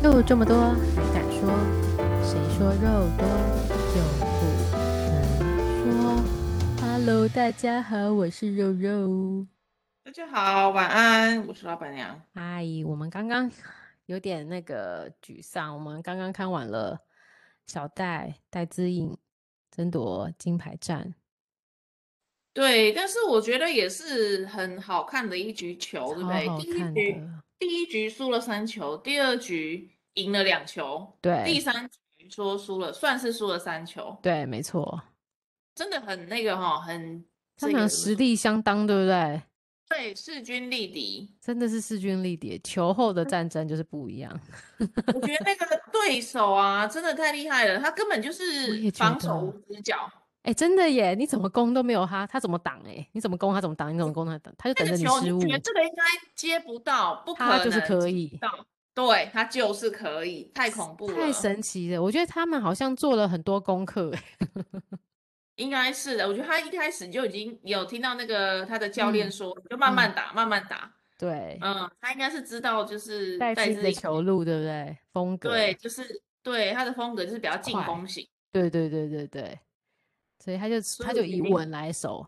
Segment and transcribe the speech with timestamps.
[0.00, 1.50] 肉这么多还敢说？
[2.22, 3.26] 谁说肉多
[3.92, 4.22] 就不
[5.08, 5.18] 能
[5.82, 6.22] 说
[6.80, 9.44] ？Hello，大家好，我是肉肉。
[10.04, 12.22] 大家好，晚安，我是老板娘。
[12.34, 13.50] 阿姨，我们刚刚
[14.06, 17.00] 有点那个沮丧，我们刚刚看完了
[17.66, 19.18] 小戴戴资颖
[19.72, 21.12] 争夺金牌战。
[22.52, 26.46] 对，但是我觉得也是很好看的一局球，对不对？
[26.62, 27.20] 第一局。
[27.58, 35.02] 第一局输了三球，第二局赢了两球，对，第三局说输了，算是输了三球，对，没错，
[35.74, 37.24] 真的很那个哈，很
[37.56, 39.42] 他们实力相当，对不对？
[39.88, 44.38] 对，势均力敌，真的是势均力敌，球后的战争就是不一样。
[44.78, 49.96] 我觉得那个对手啊，真的太厉害了，他根本就是防守无死角。
[50.42, 51.14] 哎、欸，真的耶！
[51.14, 52.80] 你怎么攻都没有他，他怎么挡？
[52.86, 53.92] 哎，你怎么攻他怎么挡？
[53.92, 54.54] 你怎么攻他挡？
[54.56, 55.38] 他就等着你失误。
[55.38, 56.02] 我觉得这个应该
[56.34, 57.58] 接不到，不可能。
[57.58, 58.38] 他就是可以。
[58.94, 62.02] 对，他就是可以，太恐怖了，太神奇了。
[62.02, 64.12] 我觉得他们好像做了很多功课。
[65.56, 70.92] 应该是的，我觉得他一开始就已经有听到那个他的教练说，嗯、就慢慢打、嗯，慢慢打。
[71.18, 74.96] 对，嗯，他应该是知道就是带自己球路，对不对？
[75.12, 75.50] 风格。
[75.50, 78.26] 对，就是对他的风格就是比较进攻型。
[78.52, 79.58] 对对对对对。
[80.42, 82.26] 所以他就他就以稳来守，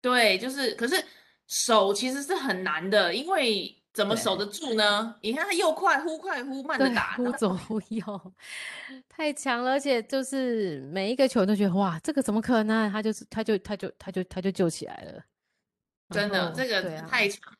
[0.00, 1.02] 对，就是，可是
[1.46, 5.16] 守其实是很难的，因为怎么守得住呢？
[5.22, 8.32] 你看他又快忽快忽慢的打，忽左忽右，
[9.08, 12.90] 太强了，而且就是每一个球都觉得哇，这个怎么可能？
[12.92, 15.24] 他就是他就他就他就他就救起来了，
[16.10, 17.52] 真的，这个太强，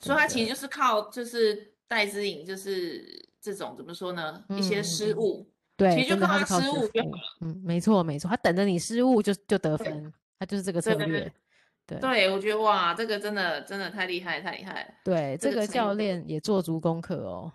[0.00, 4.42] 所以他其实就是靠就是戴资颖，就是这种怎么说呢？
[4.48, 5.51] 一些失误。
[5.82, 7.18] 对，其实就靠他失误就好了。
[7.40, 11.06] 嗯，没错没错，他等着你失误就就得分，他就是这个策略。
[11.06, 14.94] 对，对，对，对，对，我觉得哇，这个真的真的太厉害太厉害了。
[15.04, 17.52] 对，这个教练也做足功课哦。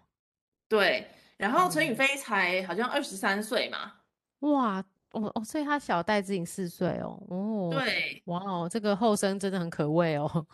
[0.68, 3.94] 对，然后陈雨菲才好像二十三岁嘛。
[4.40, 7.18] 哇，哦哦，所以他小戴资颖四岁哦。
[7.30, 10.46] 哦，对，哇哦，这个后生真的很可畏哦。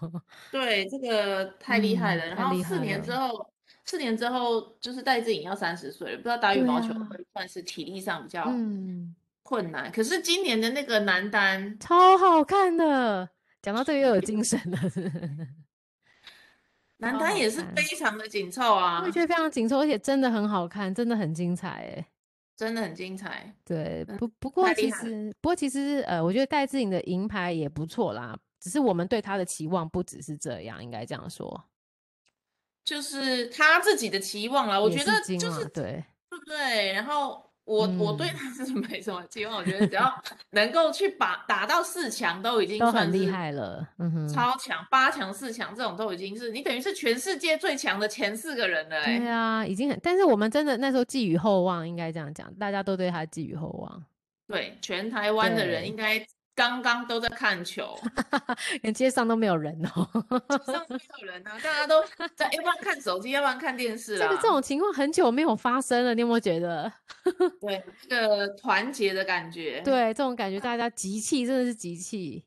[0.52, 2.24] 对，这个 太厉害了。
[2.26, 3.53] 嗯，然后四年之后。
[3.86, 8.46] 四年之后，就是戴志颖要三十岁了，不知道打羽毛球会算是体力上比较
[9.44, 9.86] 困难。
[9.86, 13.30] 啊嗯、可是今年的那个男单超好看的，
[13.62, 14.80] 讲到这个又有精神了。
[16.98, 22.08] 男单也是非常的紧凑啊，我觉得非常紧凑，而且真的很好看，真的很精彩，哎，
[22.56, 23.54] 真的很精彩。
[23.66, 31.62] 对，不不过其实不过其实呃，我觉得戴志颖的银牌也不错啦，只是我们对他的期望不只是这样，应该这样说。
[32.84, 36.92] 就是他自己的期望了，我觉得就是对，对不对？
[36.92, 40.14] 然后我、嗯、我对他是没什么期望，我觉得只要
[40.52, 54.04] 能够去把打到四强都已经算很厉害了，嗯哼，超强八强四强这种都已经是你等于是全世界最强的前四个人了，欸，对啊，已经很，但是我们真的那时候寄予厚望，应该这样讲，大家都对他寄予厚望，
[54.48, 56.26] 对，全台湾的人应该。
[56.56, 57.98] 刚刚都在看球，
[58.84, 60.08] 连街上都没有人哦。
[60.66, 62.04] 街上没有人啊，大家都
[62.36, 64.28] 在，要不然看手机，要不然看电视啦。
[64.28, 66.92] 这个这种情况很久没有发生了，你有没有觉得？
[67.60, 69.82] 对，这个团结的感觉。
[69.82, 72.46] 对，这种感觉，大家集气，真的是集气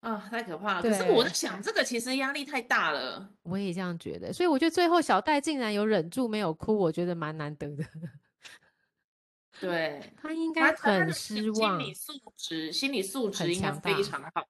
[0.00, 0.82] 啊，太可怕了。
[0.82, 3.28] 可是我在想，这个其实压力太大了。
[3.42, 7.84] 我也这样觉得，所以我觉得最后小戴竟然有忍住没有哭，我觉得蛮难得的。
[9.60, 14.46] 对，他应该很失望，心理素质，心理素质应该非常好。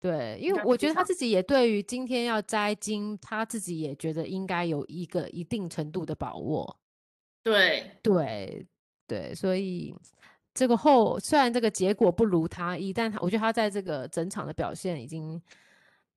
[0.00, 6.78] 对，因为我觉得他自己也对于今天要摘金，他自己也觉得应该有一个一定程度的把握。
[7.42, 8.66] 对，对，
[9.06, 9.94] 对，所以
[10.54, 15.40] 这个后虽然这个结果不如他意，但他我觉得他在这个整场的表现已经，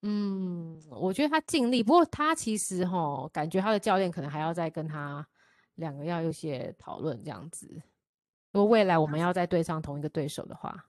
[0.02, 1.82] 嗯，我觉得他尽力。
[1.82, 5.26] 不过他其实哈，感觉他的教练可能还要再跟他
[5.76, 7.82] 两个要有些讨论这样子。
[8.52, 10.86] 如果未来我们要再对上同一个对手的话，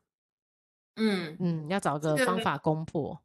[0.96, 3.20] 嗯嗯，要找个方法攻破。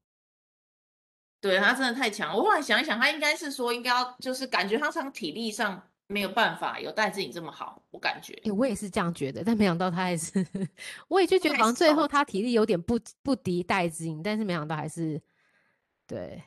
[1.39, 8.33] 对，他真的太强，我后来想一想，他应该是说应该要就是感觉他从体力上没有办法有戴志颖这么好，我感觉。
[8.43, 10.45] 欸，我也是这样觉得，但没想到他还是，
[11.07, 15.21] 我也就觉得好像最后他体力有点不不敌戴志颖，但是没想到还是
[16.07, 16.43] 对。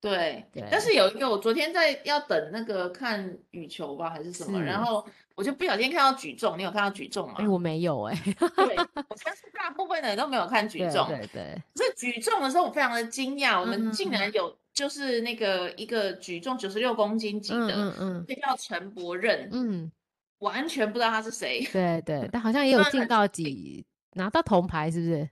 [0.00, 5.04] 对，但是有一个，我昨天在要等那个看羽球吧，还是什么，然后
[5.34, 7.34] 我就不小心看到举重，你有看到举重吗？
[7.38, 8.32] 哎，我没有哎、欸。
[8.32, 8.76] 对，
[9.08, 11.04] 我相信大部分的人都没有看举重。
[11.08, 11.62] 对对对。
[11.74, 19.90] 所以举重的时候，我非常的惊讶，我们竟然有就是那个一个举重九十六公斤级的，嗯嗯，这叫陈柏任，嗯，
[20.38, 21.66] 完全不知道他是谁。
[21.72, 25.28] 对对，但好像也有进到几拿到铜牌，是不是？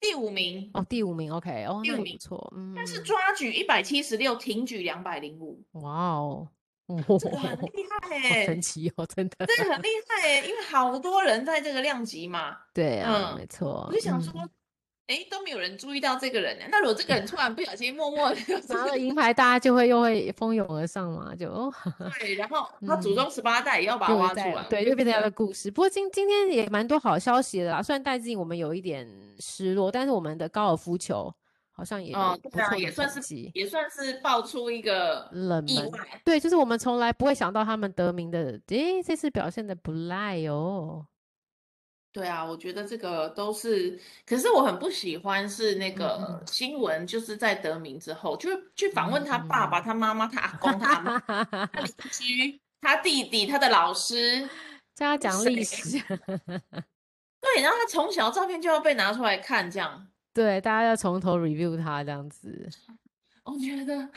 [0.00, 6.48] 第五名哦，第五名，OK，哦，第五名错，嗯，但是抓举一百七十六，挺举两百零五，哇哦，
[6.86, 12.56] 哦，这个很厉 害哎，神奇哦，真的，这个很厉害哎，因为好多人在这个量级嘛。
[12.72, 13.86] 对啊，没错。
[13.88, 14.32] 我就想说。
[15.08, 16.66] 哎，都没有人注意到这个人呢。
[16.70, 18.36] 那如果这个人突然不小心默默的
[18.68, 21.72] 拿了银牌，大家就会又会蜂拥而上嘛，就
[22.20, 22.34] 对。
[22.34, 25.70] 然后他祖宗十八代也要把他挖出来，嗯、对，又变成他的故事。
[25.70, 27.82] 不过今今天也蛮多好消息的啦。
[27.82, 29.08] 虽然戴志颖我们有一点
[29.38, 31.34] 失落，但是我们的高尔夫球
[31.72, 33.20] 好像也哦，对啊，也算是
[33.54, 35.90] 也算是爆出一个冷门。
[36.22, 41.06] 对，就是我们从来不会想到他们得名的，诶，这次表现的不赖哦。
[42.18, 51.20] 对啊，我觉得这个都是，可是我很不喜欢是那个新闻，就是在得名之后，就去访问他爸爸、他妈妈、他阿公、他阿妈、
[51.72, 54.40] 他邻居、他弟弟、他的老师，
[54.96, 55.96] 叫他讲历史。
[57.40, 60.08] 对，然后他从小照片就要被拿出来看，这样。
[60.34, 62.68] 对，大家要从头 review 他这样子。
[63.46, 64.08] 我觉得，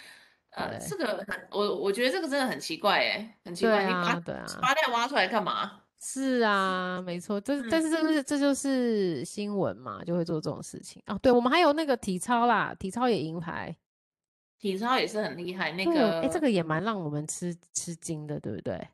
[0.55, 4.19] 呃，这个很，我我觉得这个真的很奇怪，哎，很奇怪，你把
[4.59, 5.83] 八代挖出来干嘛？
[6.03, 11.15] 是啊，没错，这但是这是这就是新闻嘛，就会做这种事情啊。
[11.21, 13.75] 对，我们还有那个体操啦，体操也银牌，
[14.57, 15.71] 体操也是很厉害。
[15.71, 18.87] 那个哎，这个也蛮让我们吃吃惊的，对不对？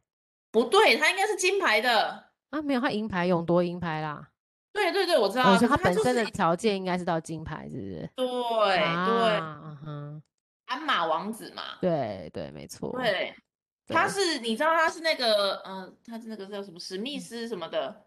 [0.52, 4.30] 不对，他应该是金牌的啊，没有，他银牌，勇夺银牌啦。
[4.74, 8.10] 对对对，我知道，他本身的条件应该是到金牌，是不是？
[8.16, 10.24] 对对，嗯哼，
[10.66, 13.34] 鞍马王子嘛，对对，没错，对。
[13.88, 18.06] 他是，你知道他是那个，嗯、呃，他是那个叫什么史密斯什么的，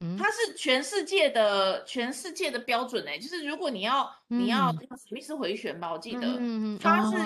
[0.00, 7.16] 嗯，他是全世界的全世界的标准哎，就是如果你要、嗯、你要史密斯回旋吧，我记得，嗯、他是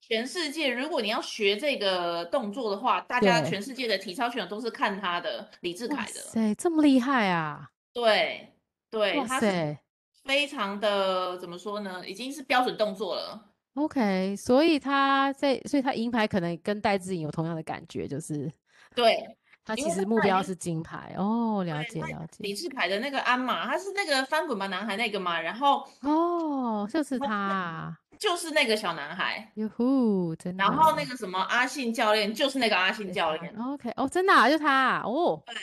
[0.00, 8.52] 全世界，如果你要学这个动作的话，大家全世界的体操选手都是看他的李智凯的，对，这么厉害啊，对
[8.88, 9.76] 对，他是
[10.22, 13.45] 非常的怎么说呢，已经是标准动作了。
[13.76, 18.50] OK，所以他在，所以他银牌可能跟戴志颖有同样的感觉，就是
[18.94, 19.22] 对
[19.64, 22.38] 他其实目标是金牌哦，了解了解。
[22.38, 30.64] 李智凯的那个鞍马，他是那个翻滚吧男孩那个嘛，然后哦，就是他，就是那个小男孩，哟呼，真的。
[30.64, 33.54] 然后那个什么阿信教练，就是那个阿信教练。
[33.58, 35.54] OK，哦，真的啊，就他哦，对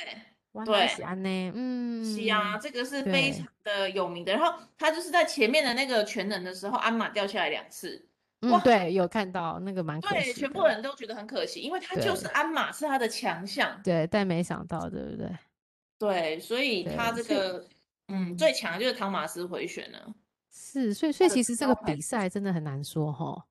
[0.65, 4.31] 对，喜安呢，嗯，是啊，这个是非常的有名的。
[4.31, 8.07] 然后他就是在前面的那个全能的时候，鞍马掉下来两次。
[8.41, 10.25] 嗯，对，有看到那个蛮可惜。
[10.25, 13.79] 对，全部人都觉得很可惜，因为他就是鞍马是他的强项。
[13.83, 15.29] 对，但没想到，对不对？
[15.97, 17.65] 对，所以他这个，
[18.09, 20.13] 嗯，最强就是汤马斯回旋了。
[20.51, 23.45] 是，所以，所以其实这个比赛真的很难说哈，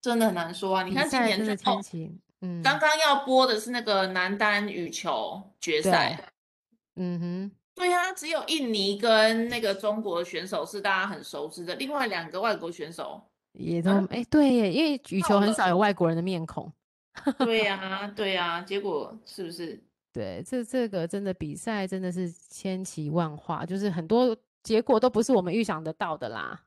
[0.00, 0.82] 真的很难说啊！
[0.82, 6.32] 你看今年的天气，嗯，刚刚要播的是那个男单羽球决赛。
[6.96, 13.22] 嗯哼，对啊，只有印尼跟那个中国选手是大家很熟知的，另外两个外国选手。
[13.52, 16.70] 也都哎、嗯，对耶，因为羽球很少有外国人的面孔。
[17.38, 19.82] 对呀、啊，对呀、啊，结果是不是？
[20.12, 26.58] 对，这这个真的比赛真的是千奇万化，就是很多结果都不是我们预想得到的啦。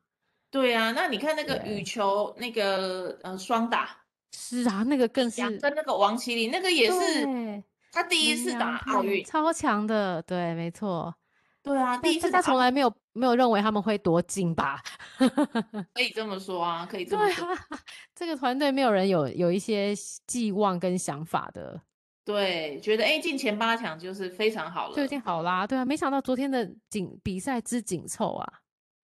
[0.51, 3.95] 对、啊，那你看那个羽球那个呃双打，
[4.31, 11.13] 是啊，那个更是跟那个王麒麟那个也是他第一次打奥运，超强的，对，没错。
[11.61, 14.81] 对啊，第一次他从来没有没有认为他们会夺金吧？
[15.93, 17.45] 可以这么说啊，可以这么说。
[17.45, 17.67] 对啊，
[18.15, 19.93] 这个团队没有人有有一些
[20.25, 21.81] 寄望跟想法的。
[22.23, 25.67] 对，觉得哎进前八强就是非常好了，就已经好啦。
[25.67, 28.53] 对啊，没想到昨天的紧比赛之紧凑啊。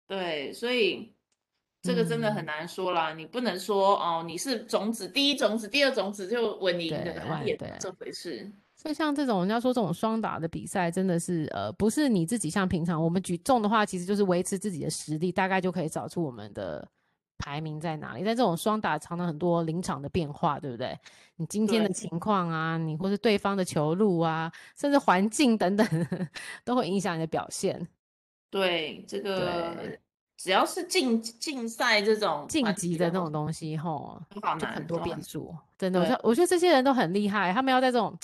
[0.08, 1.16] 对，所以
[1.82, 3.12] 这个真的很难说啦。
[3.14, 8.52] 嗯、你不能说哦，你是种子第一种子，第二种子就稳赢的，也这回事。
[8.76, 16.88] 所以像这种人家说这种双打的比赛，真的是呃，不是你自己像平常我们举重的话，其实就是维持自己的实力，大概就可以找出我们的
[17.38, 18.24] 排名在哪里。
[18.24, 20.98] 但这种双打常常很多临场的变化，对不对？
[21.36, 25.88] 你今天的情况啊，你或是对方的球路啊，甚至环境等等，
[26.66, 27.88] 都会影响你的表现。
[28.50, 29.76] 对，这个
[30.44, 35.56] 只要是竞竞赛这种晋级的那种东西，吼，就很多变数。
[35.78, 38.18] 真的，我觉得我觉得这些人都很厉害，他们要在这种。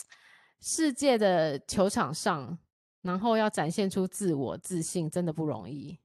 [0.60, 2.58] 世界的球场上，
[3.04, 5.96] 然后要展现出自我自信，真的不容易。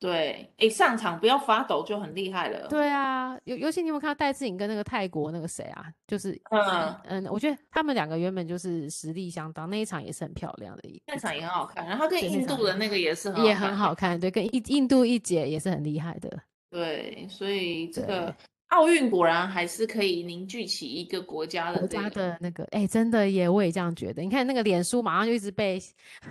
[0.00, 2.66] 对，哎，上场不要发抖就很厉害了。
[2.68, 5.84] 对啊，尤尤其你有没有看到戴志颖跟那个泰国那个谁啊？
[6.06, 11.86] 就是，嗯嗯，我觉得他们两个原本就是实力相当，那一场也是很漂亮的一场，那场也很好看。
[11.86, 16.30] 然后跟印度的那个也是很也很好看，对，跟印印度一姐也是很厉害的。
[16.70, 18.34] 对，所以这个。
[18.70, 24.22] 奥运果然还是可以凝聚起一个国家的、这个、国家的那个，哎、欸，真的耶，我也这样觉得。
[24.22, 25.76] 你看那个脸书马上就一直被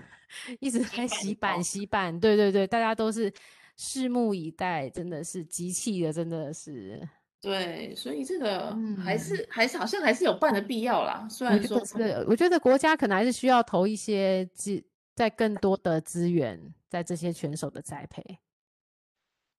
[0.61, 3.29] 一直在洗版洗版，对对对，大家都是
[3.79, 7.07] 拭目以待，真的是集气的，真的是。
[7.39, 11.25] 对，所以这个还是、嗯、还是好像还是有办的必要啦。
[11.29, 11.95] 虽然说是，
[12.27, 14.83] 我觉得国家可能还是需要投一些资，
[15.15, 18.21] 在更多的资源在这些选手的栽培。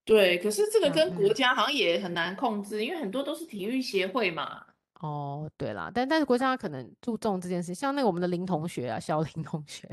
[0.05, 4.63] 对，可是这个跟国家好像也很难控制，嗯、因为很多都是体育协会嘛。
[4.99, 9.89] 哦，对啦，但但是国家可能注重这件事，像那个我们的林同学啊，小林同学。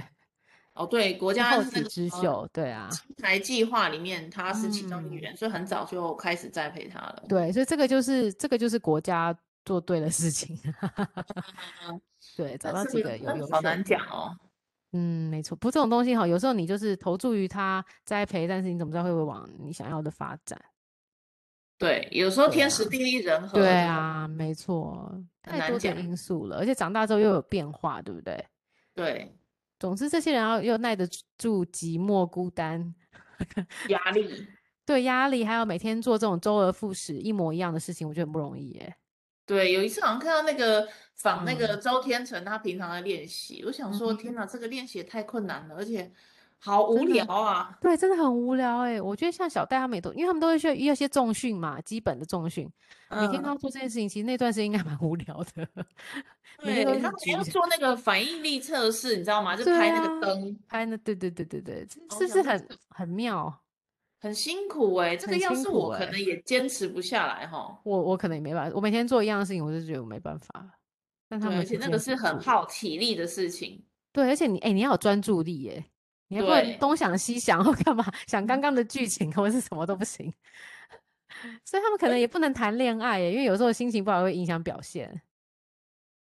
[0.79, 7.25] 哦，对，国家是那个之秀，呃、对啊，金牌计划里面他是其中一员，嗯，所以很早就开始栽培他了。
[7.29, 10.57] 对，所以这个就是这个就是国家做对的事情。
[12.37, 14.37] 对，找到几个有有好难讲哦。
[14.93, 20.59] 嗯，没错，不，这种东西哈，有时候你就是投注于他栽培，但是你怎么知道会不会往你想要的发展？
[21.77, 23.59] 对，有时候天时地利人和。
[23.59, 28.45] 对啊，没错，太多的因素了，而且长大之后又有变化，对不对？
[28.95, 29.35] 对。
[29.79, 32.95] 总之，这些人要又耐得住寂寞、孤单、
[33.89, 34.47] 压力，
[34.85, 38.97] 对压力，还有每天做这种周而复始一模一样的事情，我觉得很不容易耶。
[39.47, 46.13] 对，有一次好像看到那个仿那个周天成，他平常的练习，嗯，我想说，天哪，这个练习也太困难了，而且。
[46.61, 47.79] 好无聊啊！
[47.81, 49.01] 对，真的很无聊哎、欸。
[49.01, 52.69] 我觉得像小戴他们也都，因为他们都会需要一些重训嘛，基本的重训。
[53.11, 55.67] 每天都要做这件事情，其实那段时间应该蛮无聊的。
[56.63, 59.57] 对，他们要做那个反应力测试，你知道吗？
[59.57, 61.87] 就拍那个灯，拍那，对对对对对，
[62.19, 63.63] 这是很很妙，
[64.21, 65.17] 很辛苦哎、欸。
[65.17, 67.81] 这个要是我可能也坚持不下来哈。
[67.85, 70.69] 我我可能也没办法，我每天做一样的事情，我就觉得我没办法。
[71.29, 73.85] 但他们而且那个是很耗体力的事情。
[74.13, 75.85] 对，而且你哎、欸，你要有专注力耶、
[76.31, 76.35] 欸。
[76.37, 80.33] 你不能东想西想或干嘛， 想刚刚的剧情或者是什么都不行，
[81.65, 85.23] 所以他们可能也不能谈恋爱耶，因为有时候心情不好会影响表现。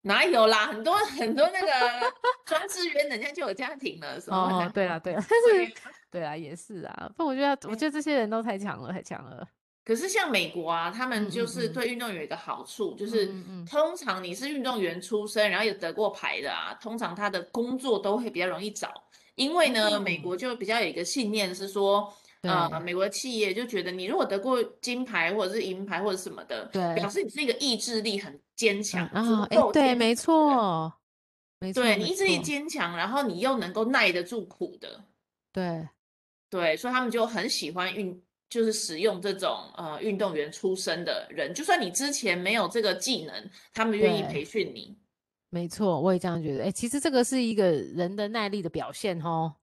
[0.01, 2.13] 哪有啦，很多很多那个
[2.45, 4.37] 庄智渊人家就有家庭了，什么？
[4.37, 5.73] 哦，对 啊，对啊，但是
[6.09, 7.11] 对啊，也是啊。
[7.17, 9.45] 不，我觉得我觉得这些人都太强了，太强了。
[9.83, 19.03] 可是像美国啊，他们就是对运动员有一个好处，嗯嗯嗯，就是通常你是运动员出身，然后有得过牌的啊，通常他的工作都会比较容易找。
[19.39, 30.93] 因为呢、嗯，美国就比较有一个信念是说，呃，美国企业就觉得你如果得过金牌或者是银牌或者什么的，对，表示你是一个意志力很坚强，然后哎，对，没错，
[31.59, 31.71] 没。
[31.71, 35.01] 错，对你意志力坚强，然后你又能够耐得住苦的，
[35.53, 35.87] 对，
[36.49, 44.97] 对，所以他们就很喜欢运，就是使用这种呃运动员出身的人，就算你之前没有这个技能，他们愿意培训你。
[45.49, 46.65] 没错，我也这样觉得。
[46.65, 49.55] 哎，其实这个是一个人的耐力的表现哦。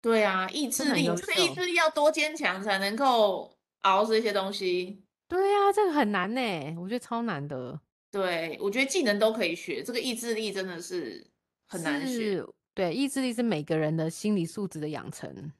[0.00, 5.02] 对啊，意志力，这个意志力要多坚强才能够熬这些东西。
[5.28, 6.40] 对啊，这个很难呢，
[6.80, 7.80] 我觉得超难的。
[8.10, 11.26] 对，我觉得技能都可以学，这个意志力真的是
[11.66, 12.44] 很难学。
[12.74, 15.52] 对，意志力是每个人的心理素质的养成。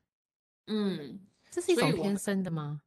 [0.69, 1.21] 嗯，
[1.51, 2.81] 这是一种天生的吗？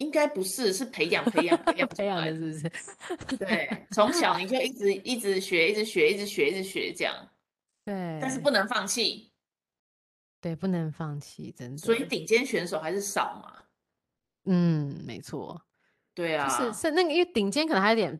[0.00, 3.36] 应该不是，是培养、培养、培养、 培养的，是不是？
[3.36, 7.14] 对，从 小你就一直一直学，一直学，一直学，一直学，这样。
[7.84, 8.18] 对。
[8.20, 9.30] 但是不能放弃。
[10.40, 11.76] 对，不能放弃，真的。
[11.76, 13.62] 所以顶尖选手还是少嘛。
[14.46, 15.60] 嗯，没错。
[16.14, 16.48] 对啊。
[16.48, 18.18] 是是那个，因为顶尖可能还有点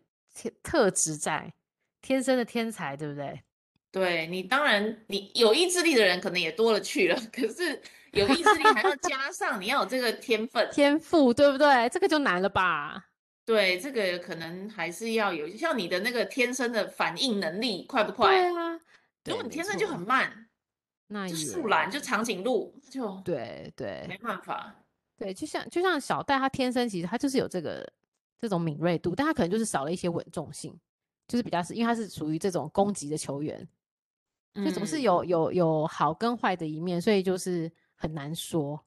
[0.63, 1.55] 特质在，
[2.03, 3.41] 天生的天才，对不对？
[3.91, 7.81] 对，你当然，你有意志力的人可能也多了去了， 可是。
[8.13, 11.89] 有意志力，还要加上你要有这个天分、天赋，对不对？
[11.91, 13.07] 这个就难了吧？
[13.45, 18.29] 对，这个可能还是要有，像你的那个天生的反应能力快不快？
[18.31, 18.81] 对啊，
[19.25, 20.49] 如果你天生就很慢，
[21.09, 24.75] 那就树懒就长颈鹿就对对，没办法。
[25.17, 27.85] 对，就像就像小戴，他天生其实他就是有这个
[28.41, 30.77] 这种敏锐度，但他可能就是少了一些稳重性，
[31.29, 33.69] 就是比较是因为他是属于这种攻击的球员，
[34.65, 37.71] 就总是有有有好跟坏的一面，所以就是。
[38.01, 38.83] 很难说，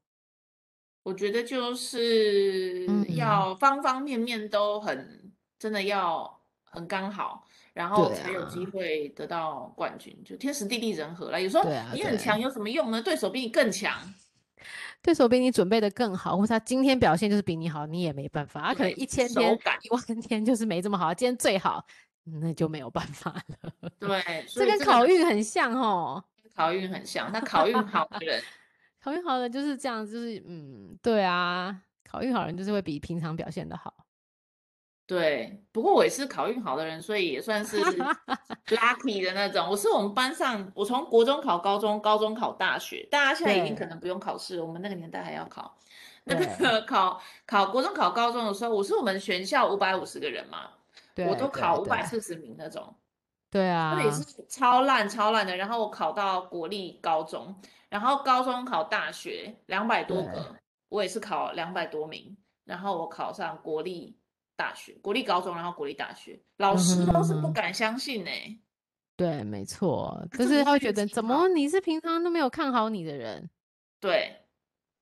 [1.04, 10.12] 我觉得就是要方方面面都很、嗯、真的要很刚好，然后才有机会得到冠军。
[10.20, 11.40] 啊、就天时地利人和了。
[11.40, 13.00] 有时候你很强有什么用呢？
[13.00, 13.96] 对，对手比你更强，
[15.00, 18.62] 对手比你准备的更好，或者他今天表现就是比你好，你也没办法。
[18.62, 21.86] 他可能一千天、一万天就是没这么好，今天最好，
[22.24, 23.90] 那就没有办法了。
[24.00, 27.30] 对， 这跟考运很像哦，考运很像。
[27.30, 28.42] 那考运好的人。
[29.04, 31.78] 考运好的人就是这样，就是嗯，对啊，
[32.10, 33.92] 考运好人就是会比平常表现的好。
[35.06, 37.76] 对，不过我也是考运好的人，所以也算是
[38.68, 39.68] lucky 的那种。
[39.68, 43.06] 我是我们班上，我从国中考高中，高中考大学。
[43.10, 45.76] 大家现在已经可能不用考试，我们那个年代还要考。
[46.24, 50.70] 那个考考国中考高中的时候，我是我们全校五百五十个人嘛，
[51.28, 52.94] 我都考五百四十名那种。
[53.50, 55.54] 对啊，那也是超烂超烂的。
[55.54, 57.54] 然后我考到国立高中。
[57.94, 60.56] 然后高中考大学两百多个，
[60.88, 64.18] 我也是考两百多名，然后我考上国立
[64.56, 68.30] 大学，国立高中，然后国立大学，老师都是不敢相信呢。
[69.14, 73.48] 对，没错，就是他会觉得怎么你是平常都没有看好你的人。
[74.00, 74.40] 对，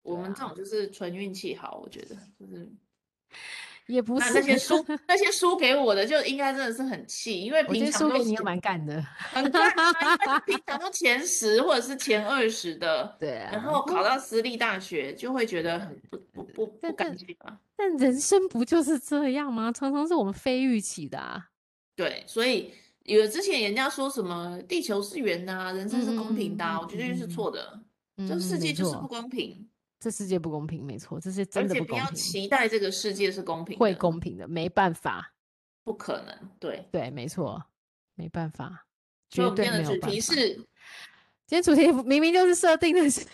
[0.03, 2.71] 我们这种就是纯运气好，我觉得就是。
[3.93, 9.71] 也不是那，那些输那些输给我的就应该真的是很气，因为平常都你蛮干的，很干，
[10.47, 17.59] 平常都前十或者是前二十的， 对啊，然后考到私立大学就会觉得很不不不不甘心啊。
[17.77, 19.71] 但人生不就是这样吗？
[19.71, 21.49] 常常是我们非预期的啊。
[21.95, 22.73] 对，所以
[23.05, 27.81] 有之前人家说什么地球是圆的啊，人生是公平的啊，嗯、我觉得是错的，
[28.17, 29.69] 嗯、这世界就是不公平。
[30.03, 31.97] 这世界不公平，没错，这是真的不公平。
[31.97, 35.33] 而且不要期待这个世界是公平的，会公平的，没办法，
[35.85, 36.51] 不可能。
[36.59, 37.63] 对对，没错，
[38.17, 38.85] 没办法，
[39.31, 40.07] 绝对没有办法。
[40.07, 40.55] 主题是，
[41.47, 43.25] 今天主题明明就是设定的是，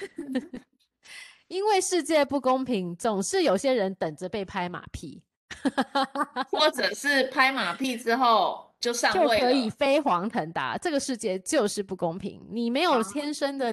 [1.49, 5.23] 因为世界不公平，总是有些人等着被拍马屁，
[6.53, 10.77] 或者是拍马屁之后就上位就可以 飞黄腾达。
[10.77, 13.73] 这个世界就是不公平，你没有天生的、啊、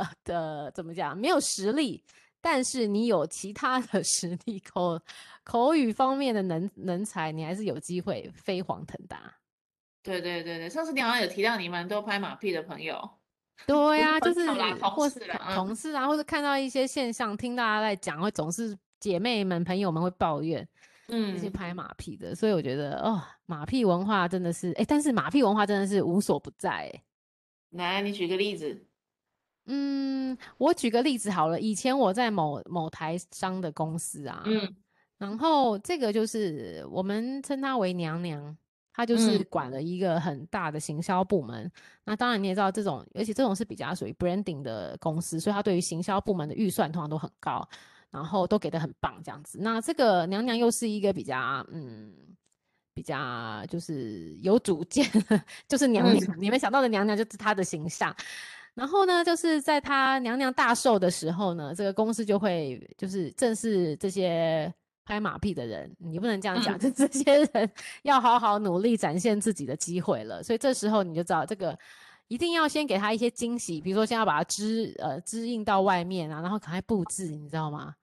[0.00, 2.02] 呃的怎么讲，没有实力。
[2.42, 5.00] 但是你有其他的 实力，口
[5.44, 9.32] 口语方面的能人才，你还是有机会飞黄腾达。
[10.02, 13.08] 对对对对，上次你好像有提到你蛮多拍马屁的朋友。
[13.64, 14.50] 对呀、啊，就是
[14.90, 15.20] 或是
[15.54, 20.66] 同事啊，或者看到一些现象，听大家在讲，会总是姐妹们、朋友们会抱怨，
[21.06, 22.34] 嗯，这些拍马屁的。
[22.34, 26.92] 所以我觉得哦，马屁文化真的是，哎，但是马屁文化真的是无所不在。
[27.70, 28.84] 来，你举个例子。
[29.66, 31.60] 嗯，我举个例子好了。
[31.60, 34.76] 以前我在某某台商的公司啊，嗯，
[35.18, 38.56] 然后这个就是我们称她为娘娘，
[38.92, 41.64] 她就是管了一个很大的行销部门。
[41.64, 41.72] 嗯、
[42.04, 47.66] 那当然你也知道，这种而且这种是比较属于 branding 的公司，所以她对于行销部门的预算通常都很高，
[48.10, 49.58] 然后都给的很棒这样子。
[49.60, 52.12] 那这个娘娘又是一个比较嗯，
[52.94, 55.06] 比较就是有主见，
[55.68, 58.12] 就是娘娘，嗯、你们想到的娘娘就是她的形象。
[58.74, 64.72] 然后呢，就是在他娘娘大寿的时候呢，这个公司就会就是正是这些
[65.04, 67.70] 拍马屁的人，你不能这样讲，嗯、 就这些人
[68.02, 70.42] 要好好努力展现自己的机会了。
[70.42, 71.78] 所以这时候你就知道，这个
[72.28, 77.94] 一定要先给他一些惊喜，比如说先要把它支呃支印到外面啊，然后赶快布置，你知道吗？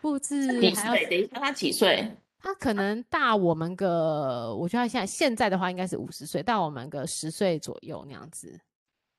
[0.00, 2.10] 布置还要等一下，他几岁？
[2.42, 8.58] 他可能大我们个，我觉得他现在现在的话应该是五十岁，大我们个十岁左右那样子。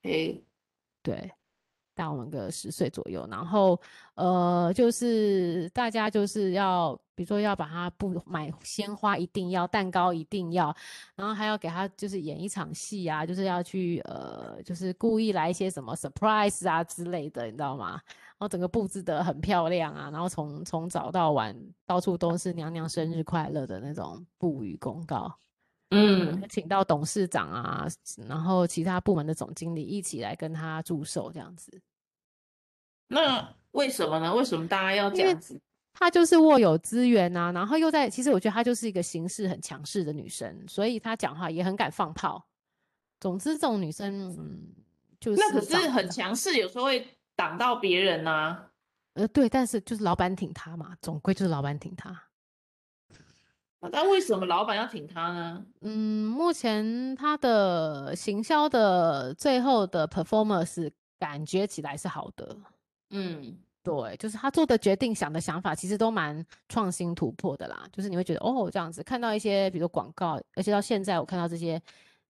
[0.03, 0.43] 诶，
[1.03, 1.31] 对，
[1.93, 3.79] 大我们个十岁左右，然后
[4.15, 10.75] 呃，就是大家就是要，比如说要把他不买鲜花，一定要蛋糕，一定要，
[11.15, 17.91] 然后还要给他就是演一场戏啊，就是要去呃，就是故意来一些什么 surprise 啊之类的，你知道吗？
[17.91, 25.31] 然后整个布置得很漂亮啊，然后从从早到晚到处都是娘娘生日快乐的那种布语公告。
[25.91, 27.85] 嗯，请到董事长啊，
[28.27, 31.81] 然后其他部门的总经理一起来跟他祝寿，这样子。
[33.07, 34.33] 那为什么呢？
[34.33, 35.59] 为什么大家要这样子？
[35.93, 42.47] 她就是握有资源啊，然后又在，其实我觉得她就是一个行事很强势的女生，所以她讲话也很敢放炮。
[43.19, 44.73] 总之，这种女生，嗯，
[45.19, 48.71] 就是那可是很强势，有时候会挡到别人啊。
[49.15, 52.30] 呃，对，但是就是老板挺她嘛，总归就是老板挺她。
[53.89, 55.65] 那为什么老板要挺他呢？
[55.81, 62.55] 嗯，目前他的行销的最后的 performance 感觉起来是好的。
[63.09, 67.83] 嗯，对，就是他做的决定、想的想法，其实都蛮创新突破的啦。
[67.91, 71.81] 就是你会觉得哦，这样子看到一些，比如广告，而且到现在我看到这些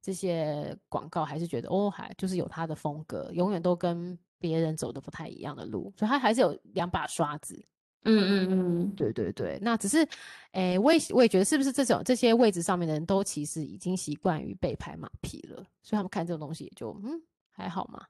[0.02, 7.62] 这些广告，还是觉得哦，还就是有他的风格，永远都跟别人走的不太一样的路，所以他还是有两把刷子。
[8.04, 10.08] 嗯嗯嗯，对对对，那只是，
[10.54, 18.06] 诶，我也我也觉得是不是这种这些位置上面的人都其实已经习惯于被拍马屁了，所以他们看这种东西也就嗯还好嘛。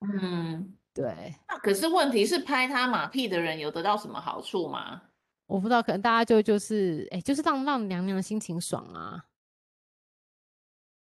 [0.00, 1.34] 嗯， 对。
[1.48, 5.00] 那可是问题是拍他马屁的人有得到什么好处吗？
[5.46, 9.26] 我不知道，可能大家就就是诶，就是让让娘娘心情爽啊。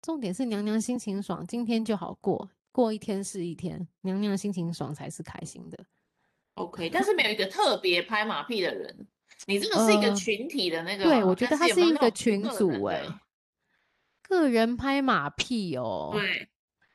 [0.02, 5.78] 重点是娘娘心情爽，今天就好过，过一天是一天，娘娘心情爽才是开心的。
[6.60, 9.06] OK，但是没有一个特别拍马屁的人，
[9.46, 13.20] 你这个是一个群体的那个，呃、对，我觉得他是一个群组哎、欸，
[14.22, 16.48] 个人拍马屁哦，对，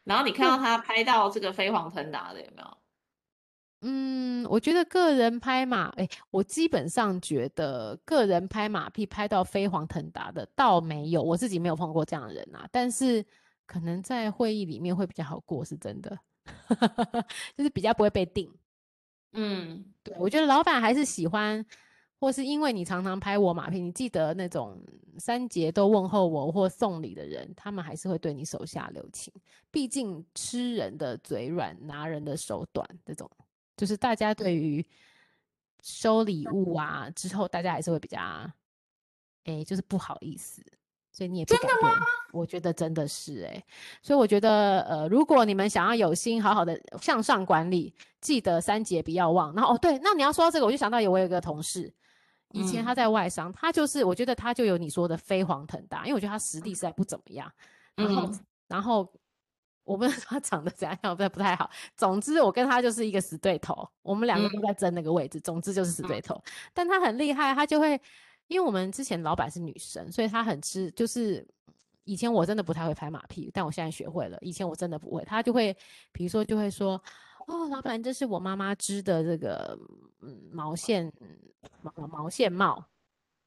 [0.03, 2.77] 然后你看到他拍到这个飞黄腾达的有没有？
[3.87, 13.23] 嗯，我觉得个人拍马，哎，我基本上觉得个人拍马屁拍到飞黄腾达的倒没有，我自己没有碰过这样的人啊，但是
[13.67, 16.17] 可能在会议里面会比较好过，是真的，
[17.55, 18.51] 就是比较不会被定。
[19.35, 21.63] 嗯，对，我觉得老板还是喜欢
[22.19, 24.81] 或是因为你常常拍我马屁，你记得那种
[25.17, 29.31] 三节都问候我或送礼的人，他们还是会对你手下留情。
[29.69, 33.29] 毕竟吃人的嘴软，拿人的手短，这种
[33.75, 34.85] 就是大家对于
[35.83, 38.19] 收礼物啊之后，大家还是会比较，
[39.43, 40.63] 哎，就是不好意思。
[41.15, 41.89] 所以你也不敢对，
[42.33, 43.65] 我觉得真的是哎、欸，
[44.01, 49.55] 所以我觉得呃，如果你们想要有心好好的向上管理，记得三节不要忘。
[49.55, 51.89] 然后哦，对，那你要说到这个，我就想到有我有一个同事，
[52.51, 57.49] 以前他在外商，嗯、他就是我觉得他就有你说的飞黄腾达，因为我觉得他实力实在不怎么样。
[57.95, 59.09] 然后、嗯、然后
[59.85, 61.71] 我不知道他长得怎样，不不太好。
[61.95, 65.37] 总之我跟他就是一个死对头，我们两个都在争那个位置。
[65.37, 68.01] 嗯、总之就是死对头，但他很厉害，他就会。
[68.47, 70.91] 因为我们之前老板是女生，所以她很吃。
[70.91, 71.45] 就是
[72.03, 74.37] 以前我真的不太会拍马屁，但我现在学会了。
[74.41, 75.75] 以前我真的不会，她就会，
[76.11, 77.01] 比如说就会说
[77.47, 79.77] ：“哦，老板，这是我妈妈织的这个
[80.21, 81.11] 嗯毛线
[81.81, 82.85] 毛毛线帽，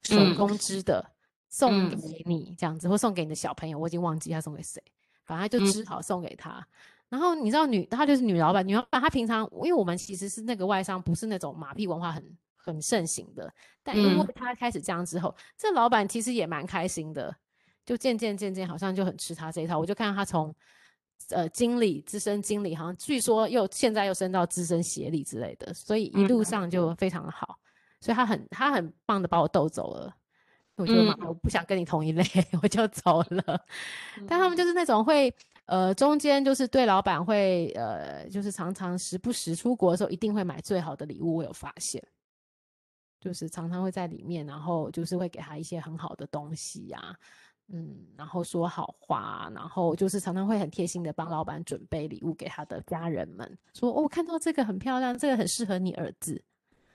[0.03, 1.15] 手工织的，嗯、
[1.49, 3.79] 送给你这样子，或送给你的小朋友。
[3.79, 4.83] 我已经忘记她送给谁，
[5.25, 6.59] 反正就织好送给他。
[6.59, 6.67] 嗯、
[7.11, 12.37] 然后你知道女，她就是女老板，女老板她平常，因为我们其实是那个外商，不是那种马屁文化很。
[12.73, 13.53] 很盛行的，
[13.83, 17.35] 但因为他开始这样之后，嗯、这老板其实也蛮开心的，
[17.85, 19.79] 就渐渐渐渐好像就很吃他这一套。
[19.79, 20.55] 我就看到他从
[21.31, 27.59] 呃经理、资深经理，好像据说又现在又升到资深协理之类的，所以一路上就非常的好。
[27.59, 27.65] 嗯、
[28.01, 30.15] 所以他很他很棒的把我逗走了，
[30.77, 30.95] 我就
[31.27, 32.25] 我不想跟你同一类，
[32.63, 33.43] 我就走了。
[34.19, 35.35] 嗯、但他们就是那种会
[35.67, 42.03] 呃中间就是对老板会呃就是常常时不时出国的时候一定会买最好的礼物，我有发现。
[43.29, 47.17] 就是常常会在里面，然后就是会给他一些很好的东西呀、啊，
[47.67, 56.43] 嗯，然后说好话，然后就是常常会很贴心的帮老板准备礼物给他的家人们，说哦，我看到这个很漂亮，这个很适合你儿子，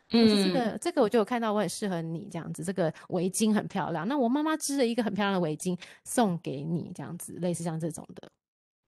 [0.10, 8.32] 嗯，这个这个我就有看到我很适合你这样子，这个围巾很漂亮，那我妈妈织了一个很漂亮的围巾送给你这样子，类似像这种的，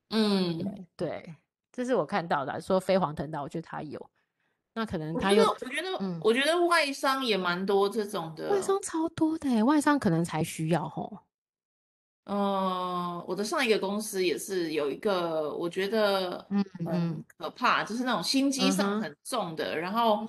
[0.09, 1.35] 嗯，对，对，
[1.71, 4.09] 这是我看到的，说飞黄腾达，我觉得他有。
[4.77, 11.17] 那可能他有，我觉得，我觉得，嗯，我觉得外商也蛮多这种的，外商超多的，外商可能才需要吼。
[12.25, 20.27] 呃，我的上一个公司也是有一个，我觉得，嗯嗯，可怕，就是那种心机上很重的，嗯、然后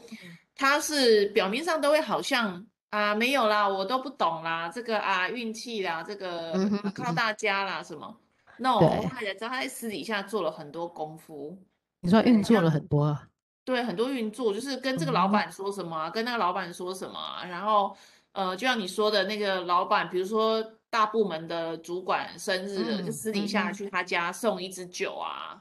[0.55, 6.53] 他是表面上都会好像啊没有啦，我都不懂啦，这个啊运气啦，这个
[6.95, 8.17] 靠大家啦什么，
[8.59, 11.59] 那我后来才知道他在私底下做了很多功夫。
[12.01, 13.19] 你说运作了很多。
[13.67, 17.97] 对，很多运作就是跟这个老板说什么、跟那个老板说什么、啊，然后，
[18.31, 25.61] 呃，就像你说的那个老板，比如说大部门的主管生日了，嗯、就私底下去他家送一支酒啊，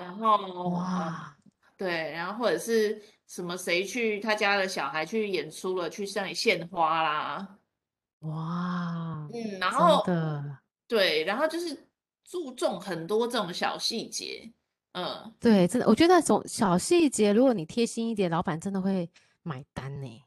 [0.00, 0.38] 嗯、然后
[0.70, 7.48] 哇、呃，对，然后或者是什么谁去他家的小孩去演出了，去向你献花啦，
[8.20, 10.02] 哇，嗯，然后
[10.88, 11.86] 对，然后就是
[12.24, 14.50] 注重很多这种小细节。
[14.98, 19.10] 嗯，对，真的，我觉得那种小细节，如果你贴心一点，老板真的会
[19.42, 20.22] 买单呢。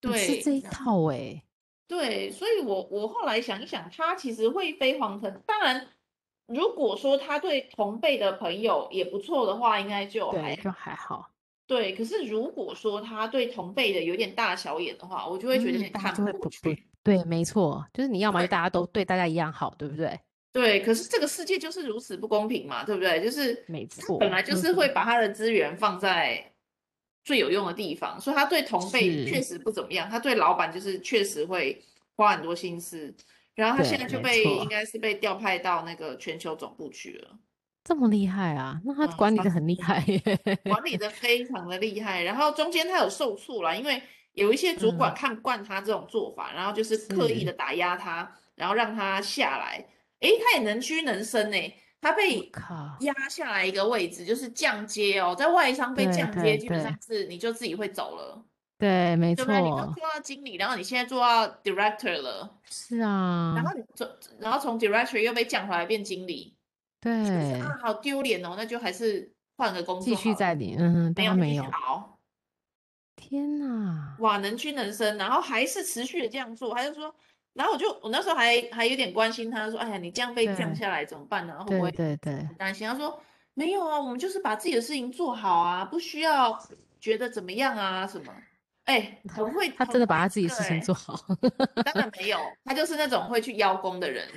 [0.00, 1.42] 对，是这一套哎。
[1.88, 5.42] 对，所以我我后来想一想，他其实会飞黄腾。
[5.44, 5.88] 当然，
[6.46, 11.28] 如果说他对同辈的朋友也不错的话，应该就还就还好。
[11.66, 16.70] 对，可是如果说他对同辈的有点大小眼的话，我就会觉得有点看不过去。
[16.70, 20.20] 嗯、对，没错，就是你要么就大家都对大家一样好，对不对？
[20.56, 23.22] 对，可是这个世界就是如此不公平嘛，对不对？
[23.22, 26.50] 就是没错，本来就是会把他的资源放在
[27.24, 33.14] 最有用的地方，所以他对同辈确实不怎么样，他对老板就是确实会花很多心思，
[33.54, 37.38] 然后他现在就被应该是被调派到那个全球总部去了。
[37.84, 38.80] 这么厉害啊？
[38.82, 42.22] 那他管理的很厉害耶，嗯、管理的非常的厉害。
[42.22, 49.84] 然后中间他有受挫了，因为有一些主管看不惯他这种做法，嗯、然后就是刻意的打压他，然后让他下来。
[50.20, 51.74] 哎，他也能屈能伸呢。
[52.00, 52.38] 他被
[53.00, 58.44] 压下来一个位置，就是降阶哦，在外商被降阶，基本上是你就自己会走了。
[58.78, 59.44] 对，没错。
[59.46, 59.70] 对不对？
[59.70, 62.58] 你刚做到经理，然后你现在做到 director 了。
[62.70, 63.54] 是啊。
[63.56, 66.54] 然后你从然后从 director 又被降回来变经理。
[67.00, 67.58] 对。
[67.60, 68.54] 啊，好丢脸哦！
[68.56, 70.04] 那就还是换个工作。
[70.04, 71.64] 继续在里，嗯，没有没有。
[71.64, 72.18] 好。
[73.16, 74.16] 天哪！
[74.20, 77.12] 哇，能屈能伸，然后还是持续的这样做，还是说？
[77.56, 81.64] 然后我就，我那时候还还有点关心他，说：“哎呀，你这样被降下来怎么办呢？
[81.64, 83.18] 会不会对对很担心？”他说
[83.54, 86.58] ：“没有啊，我们就是把自己的事情做好啊，不需要
[87.00, 88.32] 觉得怎么样啊什么。”
[88.84, 91.18] 哎， 很会，他真的把他自己事情做好。
[91.84, 94.28] 当然 没有，他就是那种会去邀功的人。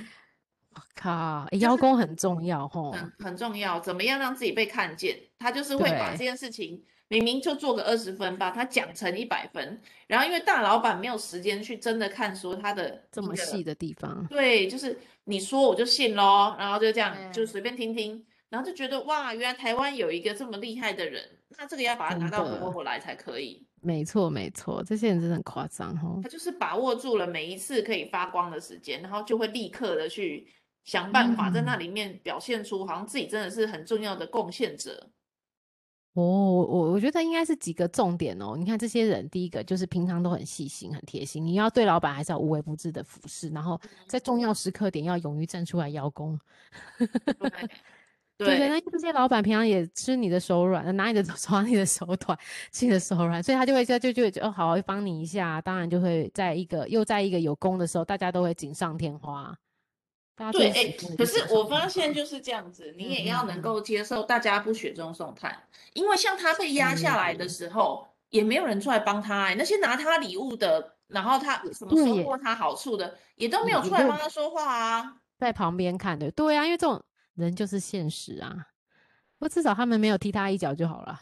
[0.74, 3.78] 我靠，邀功很重要吼，很很重要。
[3.78, 5.16] 怎么样让自己被看见？
[5.38, 23.66] 他就是会把这件事情明明就做个二十分，把它讲成一百分，然后因为大老板没有时间去真的看说他的这么细的地方，对，就是你说我就信咯，然后就这样就随便听听，然后就觉得哇，原来台湾有一个这么厉害的人，那这个要把他拿到国外来才可以。
[23.82, 26.20] 没错没错，这些人真的很夸张哦。
[26.22, 30.46] 他就是把握住了每一次可以发光的时间，然后就会立刻的去
[30.84, 35.10] 想办法在那里面表现出好像自己真的是很重要的贡献者。
[36.14, 38.56] 哦，我我觉得应该是几个重点哦。
[38.58, 41.44] 你看这些人，第一个就是平常都很细心、很贴心。
[41.44, 46.38] 你要对老板还是要无微不至的服侍，然后在重要时刻点要勇于站出来邀功。
[48.36, 52.36] 对对，那这些老板平常也吃你的手软，拿你的 抓你的手短，
[52.72, 55.60] 吃你的手软，所以他就会就就就会哦，好好帮你一下。
[55.60, 59.56] 当然就会在一个又在一个有功的时候，大家都会锦上添花。
[60.52, 63.80] 对，哎，可是我发现就是这样子，你也要能够。
[63.90, 65.58] 接受大家不雪中送炭，
[65.94, 77.02] 因为像他被压下来的时候，也没有人出来帮他，哎，那些拿他礼物的，然后他什么收获他好处的，也都没有出来帮他说话啊，在旁边看的，对啊，因为这种
[77.34, 78.54] 人就是现实啊，
[79.38, 81.18] 不过至少他们没有踢他一脚就好了，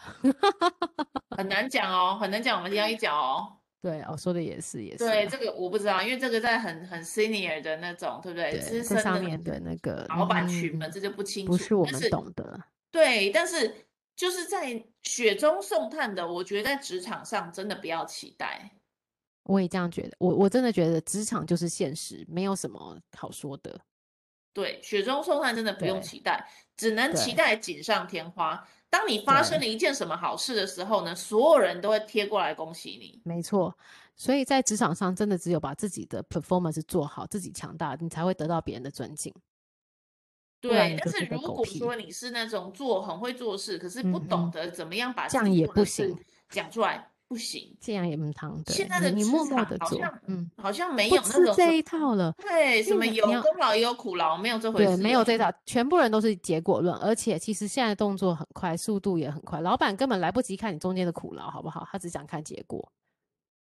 [1.38, 3.57] 很难讲哦，很难讲，我们踢他一脚哦。
[3.80, 4.98] 对，我说的也是，也是。
[4.98, 8.58] 对，这个我不知道，因为这个在很很 senior 的那种，对不对？
[8.58, 11.52] 资深上面的那个老板群们，这就不清楚。
[11.52, 12.60] 不是我们懂得。
[12.90, 13.72] 对，但是
[14.16, 18.70] 就是在雪中送炭的，我觉得在职场上真的不要期待。
[19.44, 23.80] 我也这样觉得，我我真的觉得职场就是现实，没有什么好说的。
[24.52, 28.68] 对，雪中送炭真的不用期待，只能期待锦上添花。
[28.90, 33.20] 当你发生了一件什么好事的时候呢，所有人都会贴过来恭喜你。
[33.24, 33.76] 没错，
[34.16, 39.34] 所以在职场上，真的只有把自己的 performance 做好，自己强大，你才会得到别人的尊敬。
[40.60, 46.16] 对，但是如果说你是那种做很会做事，可是不懂得怎么样把这样也不行
[46.48, 47.12] 讲出来。
[47.28, 48.58] 不行，这样也不堂。
[48.68, 52.32] 现在的你默默的做，嗯，好像没有那种这一套了。
[52.38, 54.86] 对，什么有功劳也有苦劳，没有这回事。
[54.86, 56.96] 对，没有这套，全部人都是结果论。
[56.96, 61.86] 而且其实现在动作很快，速度也很快，老板根本来不及看你中间的苦劳，好不好？
[61.92, 62.90] 他只想看结果。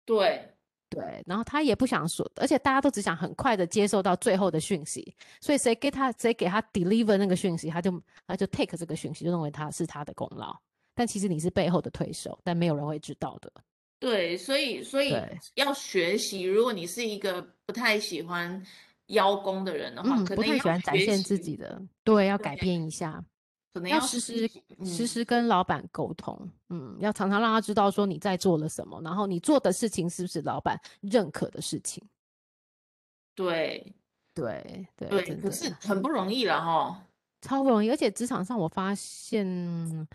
[0.04, 0.46] 对
[0.90, 7.90] 对，然后他也不想说，而且大家都只想很快的接受到最后的讯息，所以谁给他谁给他 deliver 那个讯息，他就
[8.26, 10.54] 他就 take 这个讯息，就认为他是他的功劳。
[10.94, 13.52] 但其实你是背后的推手，但没有人会知道的。
[14.00, 15.16] 对，所以所以
[15.54, 16.42] 要学习。
[16.42, 18.62] 如果你是一个不太喜欢
[19.06, 23.24] 邀功的人的话，嗯、可能不太喜欢展现自己的，对，要改变一下。
[23.72, 32.00] 可能要时时、嗯、时时跟老板沟通，嗯，要常常让他知道说你在做了什么，然后你做的事情是不是老板认可的事情。
[33.34, 33.92] 对
[34.34, 37.02] 对对对，可是很不容易了哈，
[37.40, 37.88] 超不容易。
[37.88, 40.06] 而且职场上我发现。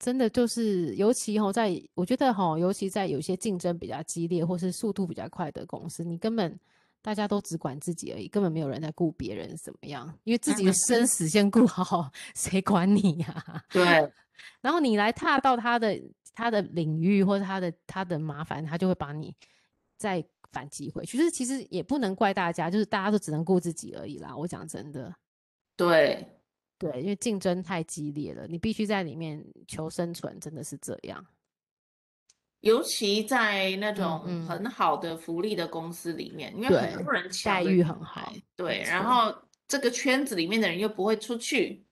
[0.00, 6.58] 真的就是，尤其吼，在我觉得吼，尤其在有些竞争比较激烈或是速度比较快的公司，你根本
[7.02, 13.62] 大家都只管自己而已，根本没有人在顾别人怎么样，因为自己的生死先顾好，谁管你呀、啊？
[13.70, 14.10] 对。
[14.62, 16.00] 然后你来踏到他的
[16.34, 19.34] 他的领域或者他的他的麻烦，他就会把你
[19.98, 21.18] 再反击回去。
[21.18, 24.34] 就是其实也不能怪大家，就是大家都只能顾自己而已啦。
[24.34, 25.14] 我讲真的，
[25.76, 26.26] 对。
[26.80, 31.22] 对，因为竞争太激烈了，你必须在里面求生存，真的是这样。
[32.60, 39.34] 尤其在那种很好的福利的公司里面，因为很多人待遇很好，对，然后
[39.68, 41.84] 这个圈子里面的人又不会出去，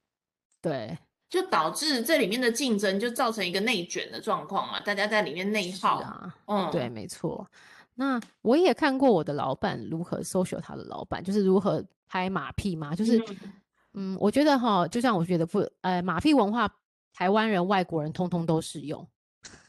[0.63, 0.97] 对，
[1.29, 7.47] 就导致这里面的竞争就造成一个内卷的状况嘛，大家在里面内耗啊，嗯，对，没错。
[7.95, 13.23] 那我也看过我的老板如何 social 他的老板，就是如何拍马屁嘛，就是。
[13.95, 16.69] 嗯嗯，我觉得哈，就像我觉得不，呃，马屁文化，
[17.15, 19.07] 台湾人、外国人通通都适用。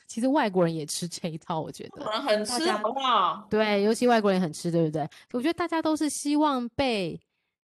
[0.08, 2.04] 其实外国人也吃这一套，我觉得。
[2.22, 3.48] 很吃，好不好？
[3.50, 5.08] 对，尤其外国人很吃，对不对？
[5.34, 7.20] 我觉得大家都是希望被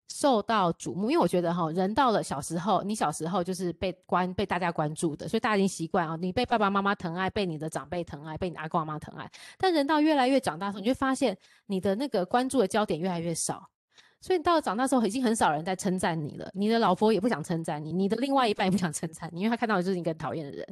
[0.10, 9.32] 受到瞩目，因为我觉得哈，人到了小时候，你小时候就是被关、被大家关注的，所以大家已经习惯啊，你被爸爸妈妈疼爱，被你的长辈疼爱，被你阿公阿妈疼爱。
[9.58, 11.38] 但人到越来越长大的时候，你就发现
[11.68, 13.70] 你的那个关注的焦点越来越少。
[14.24, 16.50] 所以你到了长大时候，已经很少人在称赞你了。
[16.54, 20.66] 你的老婆也不想称赞你，你的另外一半也不想称赞你，因为他看到的就是一个讨厌的人。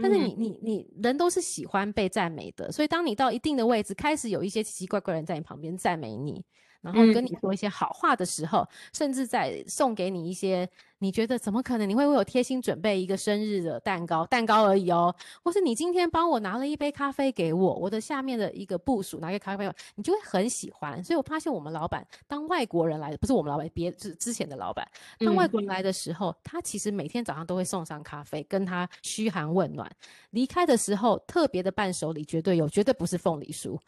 [0.00, 6.44] 但是你、嗯、你你人都是喜欢被赞美的，所以当你到一定的位置，开始有一些奇奇怪怪的人在你旁边赞美你，
[6.80, 11.86] 然后跟你说一些好话的时候，嗯、甚至在送给你一些你觉得怎么可能？
[11.88, 15.14] 你会为我贴心准备一个生日的蛋糕，蛋糕而已哦。
[15.42, 21.02] 或是你今天帮我拿了一杯咖啡给我，我的下面的一个部署拿个咖啡，你就会很喜欢。
[21.04, 24.86] 所以我发现我们老板当外国人来的，不是我们老板，别是之前的老板，
[25.18, 29.90] 当外国人来的时候，嗯、他其实每天早上都会送上咖啡，跟他嘘寒问暖。
[30.30, 33.78] 离开的时候，特别的伴手礼绝对有，绝对不是凤梨酥，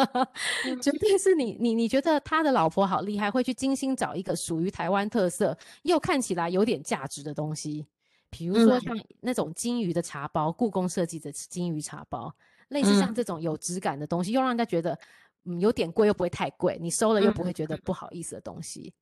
[0.82, 7.86] 绝对是你你你觉得他的老婆好厉害，会去精心找一个属于台湾特色又看起来有点价值的东西，
[8.28, 12.34] 比如说像那种金鱼的茶包，故宫设计的金鱼茶包，
[12.68, 14.98] 类似像这种有质感的东西，又让人家觉得
[15.44, 18.92] 嗯有点贵又不会太贵，你收了又不会觉得不好意思的东西，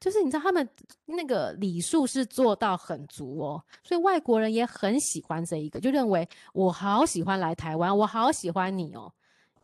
[0.00, 0.68] 就是你知道他们
[1.04, 9.12] 那个礼数是做到很足哦，所以外国人也很喜欢这一个，就认为我好喜欢来台湾，我好喜欢你哦。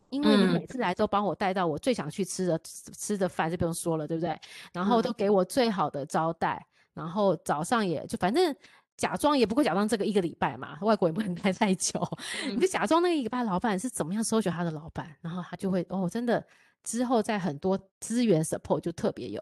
[0.09, 2.61] 因为你每次来都帮我带到我最想去吃的、嗯、
[2.93, 4.37] 吃的饭，就不用说了，对不对？
[4.73, 8.55] 然后都给我最好的招待，嗯、然后早上也就反正
[8.97, 11.99] 假装也不会假装这个一个礼拜嘛，外国也不能 待太久，
[12.45, 16.45] 嗯、你就假装那个一个礼拜老板是怎么样收取他的老板，然后他就会哦，真的
[16.83, 19.41] 之后在很多资源 support 就特别有，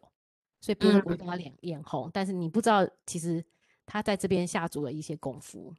[0.61, 1.53] 所以别人不会跟他脸。
[1.61, 3.43] 脸红，嗯、但是你不知道其实
[3.85, 5.73] 他在这边下足了一些功夫，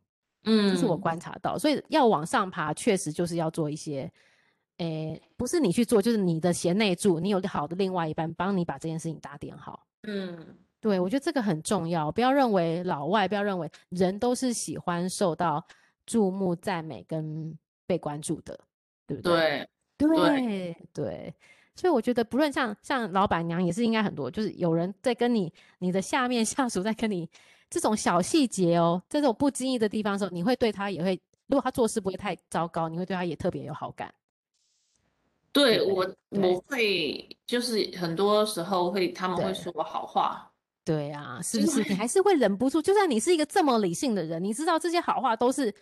[0.45, 0.97] 嗯，这是我。
[0.97, 4.11] 观察到，所以要往上爬，确实就是要做一些。
[4.79, 9.87] 诶，不是你去做，就是你的贤内助，你有好的另外一半帮你把这件事情打点好。
[10.05, 15.63] 嗯，对，我觉得这个很重要，不要认为老外，不要认为人都是喜欢受到
[16.07, 18.59] 注目、赞美跟被关注的，
[19.07, 19.69] 对不对？
[19.99, 21.35] 对对对，对，
[21.77, 27.29] 所以我觉得不论像像老板娘也是应该很多，就是有人在跟你，你的下面 下属在跟你
[27.69, 34.15] 这种小细节哦，这种不经意的地方的时候，你会对他也会，如果他做事不会太糟糕，你会对他也特别有好感。
[35.53, 40.50] 对，对我，我会就是很多时候会，他们会说我好话。
[40.91, 41.89] 对啊，是不是？
[41.89, 45.73] 你还是会忍不住，就算你是一个这么理性的人，你知道这些好话都是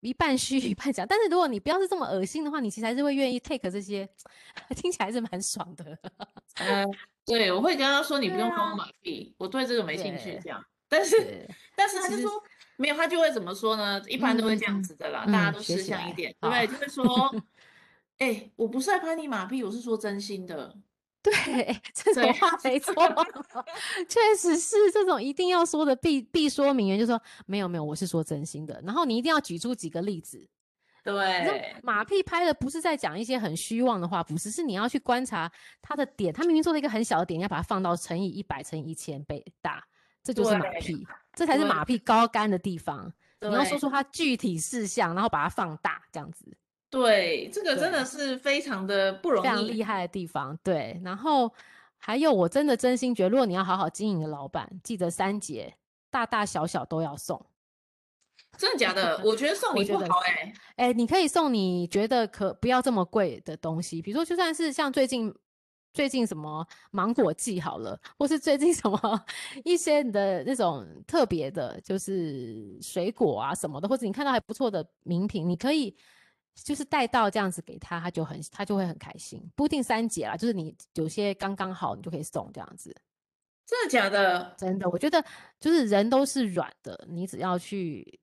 [0.00, 1.04] 一半虚一半假。
[1.04, 4.08] 但是如果你不要是这么恶心的话，你其实还是会愿意 take 这些，
[4.74, 5.98] 听起来还是蛮爽的。
[6.60, 6.88] 嗯，
[7.26, 10.40] 对，我会跟他说，你不用帮我马屁，啊、我对这个没兴趣。
[10.42, 12.42] 这样，但是但是他就说
[12.76, 14.02] 没有，他就会怎么说呢？
[14.08, 16.78] 一般都会这样子的啦，嗯、大家都识相一点，嗯、对不对？
[16.78, 17.44] 就会说。
[18.18, 20.74] 哎、欸，我不是在拍你马屁，我是说真心的。
[21.22, 22.94] 对，这种话没错，
[24.08, 28.80] 确实是这种一定要说的必必说名言，就是说没有没有，我是说真心的。
[28.84, 30.48] 然后你一定要举出几个例子。
[31.04, 35.50] 对，马屁拍的不是在讲一些很虚妄的话，不是，是你要去观察
[35.80, 39.82] 他的点，他明明做了一个很小的点，你要把它放到乘以一百乘以一千倍大，
[40.22, 43.10] 这就是马屁，这才是马屁高干的地方。
[43.40, 46.57] 你要说出他具体事项，然后把它放大，这样子。
[46.90, 50.58] 对，这个真的是非常的不容易，非常厉害的地方。
[50.64, 51.52] 对，然后
[51.98, 55.74] 还有，我真的真心觉得，如果你要好好经营的老板，记得三节，
[56.10, 57.44] 大大小小都要送。
[58.56, 59.20] 真的假的？
[59.22, 60.52] 我觉得送礼不好哎、欸。
[60.76, 65.32] 哎、欸，你可以送你觉得可不要这么贵的东西，比如说就算是像最近
[65.92, 69.24] 最近什么芒果季好了，或是最近什么
[69.62, 75.94] 一些你的那种特别的，就是水果啊什么的，或者你看到还不错的名品，你可以。
[76.64, 79.42] 就是带到这样子给他，他就很他就会很开心。
[79.54, 82.94] 不一定三节啦，就是你有些刚刚好，你就可以送这样子。
[83.66, 84.54] 真的假的？
[84.58, 85.24] 真的，我觉得
[85.60, 88.18] 就是人都是软的，你只要去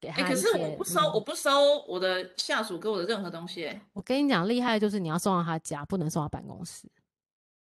[0.00, 0.28] 给他、欸。
[0.28, 1.50] 可是我不收，嗯、我不收
[1.86, 3.80] 我的下属给我的任何东西。
[3.92, 6.90] 我跟你讲，厉害的就是你要送到他家，不能送到办公室。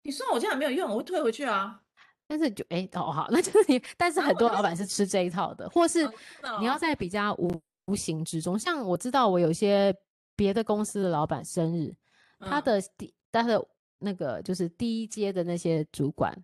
[0.04, 1.82] 你送到我家也没有用，我会退回去啊。
[2.28, 3.82] 但是就哎、欸，哦好，那就是你。
[3.98, 6.08] 但是很多老板是吃这一套的，或是
[6.60, 7.50] 你要在比较无。
[7.88, 9.94] 无形之中，像我知道，我有些
[10.36, 11.94] 别的公司的老板生日，
[12.40, 13.66] 嗯、他的第他的
[14.00, 16.38] 那个就是第一阶的那些主管，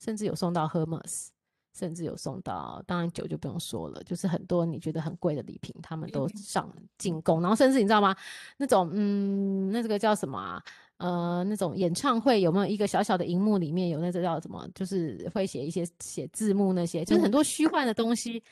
[0.00, 1.28] 甚至有送到 Hermes，
[1.72, 8.14] 甚至有送到，当然酒就不用说了，就是很多你觉得很贵的礼品，他们都上进贡，嗯、然后甚至你知道吗？
[8.56, 10.62] 那种嗯，那这个叫什么啊？
[10.96, 14.68] 呃，那种演唱会有没有一个小小的荧幕里面有那个叫什么？
[14.74, 18.38] 就是会写一些写字幕那些，就是很多虚幻的东西。
[18.38, 18.42] 嗯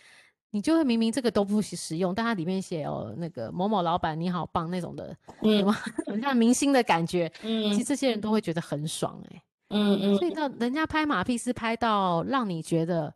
[0.51, 5.65] 你就会明明这个都不实用，但它里面写哦那个某某老板你好棒那种的，嗯，
[6.07, 13.13] 很像明星的感觉，嗯，其实这些人都会觉得很爽哎、欸，嗯嗯，所以到人家拍马屁是拍到让你觉得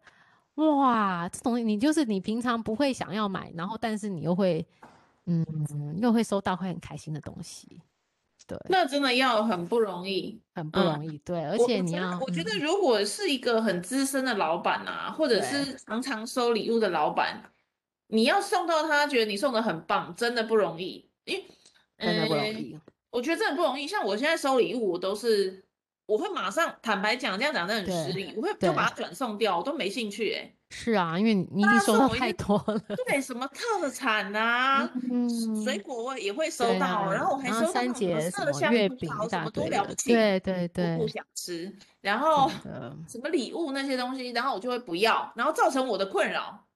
[0.57, 4.67] 哇，这东西你就是你平常不会想要买，然后但是你又会
[5.27, 5.47] 嗯
[6.03, 7.81] 又会收到会很开心的东西。
[8.51, 11.11] 对，那真的要很不容易，很不容易。
[11.11, 17.41] 嗯、对，而且你要，我觉得如果是一个很资深的老板啊，嗯、或者是常常收礼物的老板，
[18.09, 21.09] 你要送到他觉得你送的很棒，真的不容易。
[21.25, 21.45] 因为
[21.97, 22.81] 真的不容易、呃，
[23.11, 23.87] 我觉得真的不容易。
[23.87, 25.63] 像我现在收礼物，我都是
[26.07, 30.53] 我会马上坦白讲，这样讲真的很失礼，我会就把它转送掉，我都没兴趣哎。
[30.73, 32.81] 是啊，因为你已经收到太多了。
[33.07, 34.89] 对，什么特产啊，
[35.65, 41.77] 水果我也会收到，然后我还收到什么麝香月饼，什么都了不起，对对对，不想吃。
[42.01, 42.49] 然后
[43.09, 46.67] 什么礼物那些东西，然后我就会不要，然后造成我的困扰。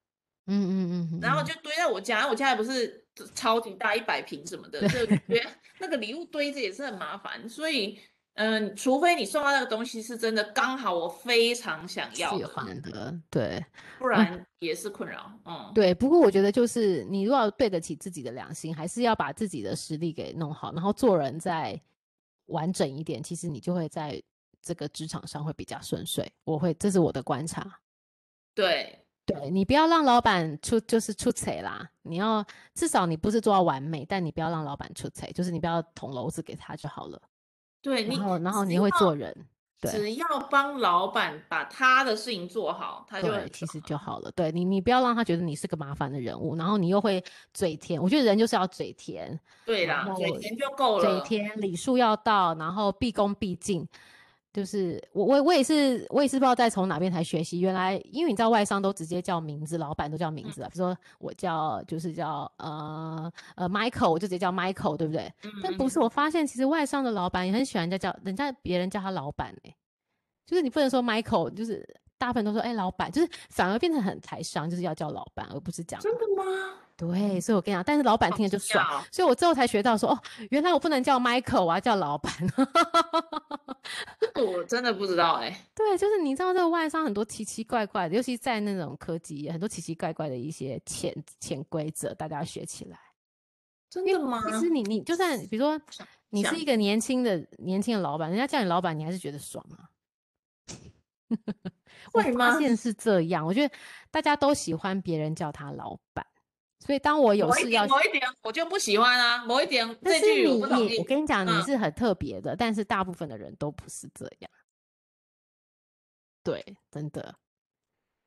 [0.46, 7.98] 嗯嗯嗯，然后就堆在我家，我家也不是超级大，一百平什么的，就觉得那个礼物堆着也是很麻烦，所以。
[8.34, 13.64] 嗯，除非你送到那个东西是真的刚好我非常想要喜欢的，对，
[13.98, 15.30] 不然也是困扰。
[15.44, 15.94] 嗯，对。
[15.94, 21.80] 不过我觉得就是你如果要对得起自己的良心，还是要把自己的实力给弄好，然后做人再
[22.46, 24.20] 完整一点，其实你就会在
[24.60, 26.28] 这个职场上会比较顺遂。
[26.42, 27.78] 我会，这是我的观察。
[28.52, 37.22] 对，对你不要让老板出就是出彩啦，你要至少你不是做到完美，但你不要让老板出彩，就是你不要捅娄子给他就好了。
[37.84, 39.30] 对，然后然后你会做人，
[39.78, 44.32] 对，只要帮老板把他的事情做好，他就其实就好了。
[44.34, 47.22] 对你，你不要让他觉得你是个麻烦的人物，然后你又会
[47.52, 48.02] 嘴甜。
[48.02, 51.20] 我觉得人就是要嘴甜，对啦，嘴甜就够了。
[51.20, 53.86] 嘴甜，礼数要到，然后毕恭毕敬。
[54.54, 65.24] 就是我我我也是我也是不知道在从哪边才学习，原来因为你知道外商都直接叫名字，老板都叫名字啊，比如说我叫就是叫呃呃 Michael，我就直接叫 Michael，对不对？
[65.42, 69.76] 嗯、但不是，我发现其实外商的老板也很喜欢人家叫人家别人叫他老板哎、欸，
[70.46, 71.84] 就是你不能说 Michael，就是
[72.16, 76.44] 大部分都说哎、欸、老板，就是反而变成很财商，就是要叫老板，而不是讲真的吗？
[76.96, 82.32] 对，所以我跟你讲，但是老板听了就爽，哦、所以我之后才学到说，哦，原来我不能叫 Michael，我要叫老板。
[84.36, 85.60] 我真的不知道哎、欸。
[85.74, 92.98] 对，就是你知道这个外商很多奇奇怪怪的，尤其在那种科技业，很多奇奇怪怪的一些潜潜规则，大家要学起来。
[93.90, 94.42] 真的吗？
[94.46, 95.80] 其实你你就算比如说
[96.30, 99.90] 你是一个年轻的年轻的老板，人家叫你老板，你还是觉得爽啊？
[102.12, 102.46] 会吗？
[102.46, 103.74] 我发现是这样，我觉得
[104.12, 106.24] 大家都喜欢别人叫他老板。
[106.84, 110.98] 所以当我有事要，某一点我就不喜欢啊，某一点这句我不同意。
[110.98, 114.50] 我跟你讲，你是很特别的，但是大部分的人都不是这样。
[116.42, 117.34] 对，真的。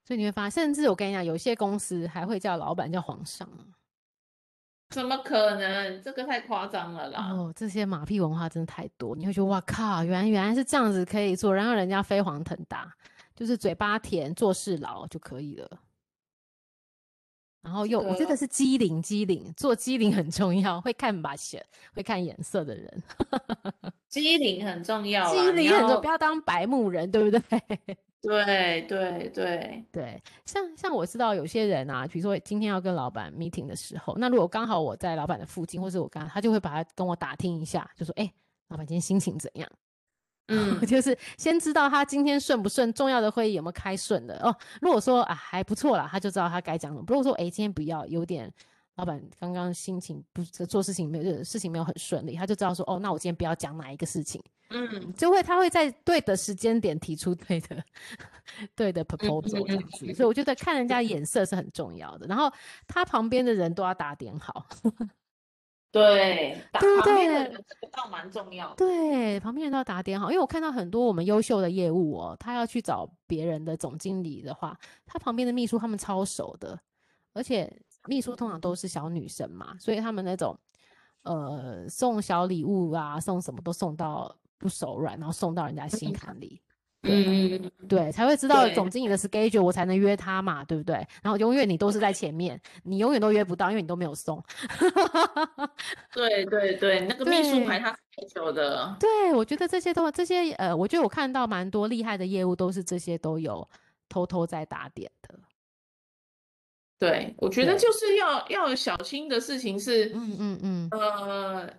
[0.06, 3.48] 所以你会发现，甚至我跟你讲，有些公司还会叫老板叫皇上。
[4.90, 6.02] 怎么可能？
[6.02, 7.30] 这个太夸张了啦！
[7.32, 12.92] 哦，这些马屁文化真的太多，你会觉得哇靠，原来原来是这样子可以做，然后人家飞黄腾达，
[13.36, 15.80] 就是嘴巴甜，做事牢就可以了。
[17.68, 21.62] 然后又，我真的是机灵，机灵做机灵很重要，会看把戏，
[21.94, 23.04] 会看眼色的人，
[24.08, 27.42] 机灵很重要，机灵很重要，不要当白目人，对不对？
[28.24, 38.32] 对对对对，像像我知道有些人啊，比如说今天要跟老板 meeting 的时候，那如果刚好我在老板的附近，或是我刚他就会把他跟我打听一下，就说，哎，
[38.70, 39.70] 老板今天心情怎样？
[40.54, 44.56] 嗯， 就是先知道他今天顺不顺，重要的会议有没有开顺的哦。
[44.82, 47.04] 如果说啊还不错啦，他就知道他该讲什么。
[47.08, 48.52] 如果说哎今天不要，有点
[48.96, 54.42] 老板刚刚心情不做事情没有事情没有很顺利，他就知道说哦，那我今天不要讲哪一个事情。
[54.70, 57.84] 嗯，就会他会在对的时间点提出对的
[58.76, 60.14] 对的 proposal 这样子。
[60.14, 62.52] 所以我觉得看人家眼色是很重要的，然后
[62.88, 64.66] 他旁边的人都要打点好。
[65.92, 68.76] 对，对对对，这个倒蛮重要的。
[68.76, 76.80] 对，旁边人都要打点好，因为我看到很多我们优秀的业务哦，他要去找别人的总经理的话，他旁边的秘书他们超熟的，
[77.34, 77.72] 而且
[78.06, 80.56] 秘书通常都是小女生嘛，所以他们那种
[81.24, 86.62] 呃送小礼物啊，送什么都送到不手软，然后送到人家心坎里。
[87.08, 90.96] 嗯，对，才会知道总经理的 schedule，我才能约他嘛，对不对？
[91.24, 94.44] 然后永远你都是在前面，你永远都约不到，因为你都没有送。
[96.14, 98.96] 对对对，那个秘书排他 schedule 的。
[99.00, 103.68] 对，我觉得这些都这些呃，我觉得我看到蛮多厉害的业务都是这些都有
[104.10, 105.40] 偷偷在打点的。
[107.00, 111.74] 对，我觉得就是要要小心的事情是，嗯嗯嗯，呃。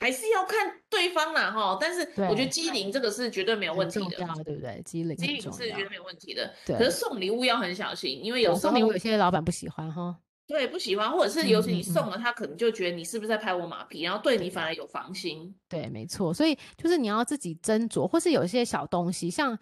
[0.00, 4.82] 还是要看对方啦，哈，但是我觉得机灵这个是绝对没有问题的，对不对？
[4.84, 6.52] 机灵，机灵是绝对没有问题的。
[6.66, 10.14] 对，可是送礼物要很小心，因为有时候送礼物有些老板不喜欢哈。
[10.46, 15.54] 对，不喜欢，或者是尤其你送了他，可能就觉得你是不是在拍我马屁，然后对你反而有防心。
[15.70, 16.34] 对，没错。
[16.34, 19.58] 所以就是你要自己斟酌，或是有一些小东西，像，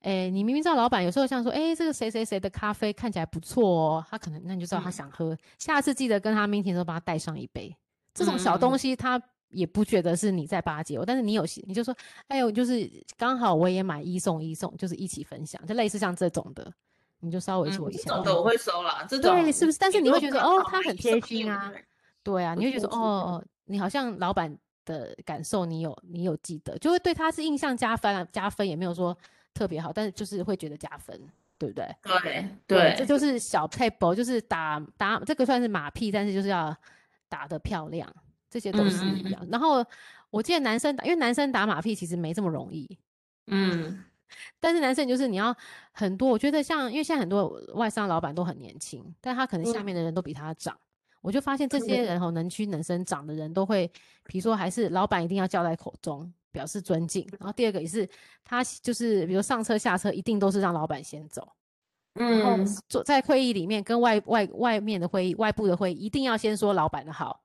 [0.00, 7.76] 哎，你明明知道老板有时候像说，哎，这个谁谁谁的咖啡看起来不错哦，他可能那你就知道他想喝，下次记得跟他的时候帮他带上一杯。
[8.14, 9.22] 这种小东西他。
[9.52, 11.94] 也不觉得是你在巴结我，但是你有你就说，
[12.28, 16.72] 哎呦，就是刚好我也买一送一送，就是一起分享，就类似像这种的，
[17.20, 18.02] 你就稍微做一下。
[18.04, 19.78] 这种的我会收啦，这种对是不是？
[19.78, 21.72] 但是你会觉得哦，他很贴心啊，
[22.22, 29.16] 对啊，你会觉得哦，你好像老板的感受你有你有记得，就会对他是印象加分啊，加分也没有说
[29.54, 31.14] 特别好，但是就是会觉得加分，
[31.58, 31.86] 对不对？
[32.02, 32.20] 对
[32.66, 36.74] 对，对，这就是小 paper，，就是打打这个算是马屁，但是就是要
[37.28, 38.12] 打得漂亮，
[38.52, 39.40] 这些都是一样。
[39.42, 39.84] 嗯、然后
[40.30, 42.98] 我记得男生打，因为男生打马屁其实没这么容易，
[43.46, 44.04] 嗯，
[44.60, 45.56] 但是男生就是你要
[45.92, 50.74] 很多，我觉得像因为现在很多外商老板都很年轻，但他可能下面的人都比他长。
[50.74, 50.86] 嗯
[51.22, 53.88] 我就发现这些人吼，能屈能伸，长的人都会，
[54.24, 57.24] 比如说还是老板一定要叫在口中，表示尊敬。
[57.38, 58.08] 然后第二个也是，
[58.42, 61.52] 他就是比如上车下车一定都是让老板先走。
[62.14, 62.66] 嗯。
[62.88, 67.41] 坐在会议里面跟外外外面的会议、外部的会议，一定要先说老板的好。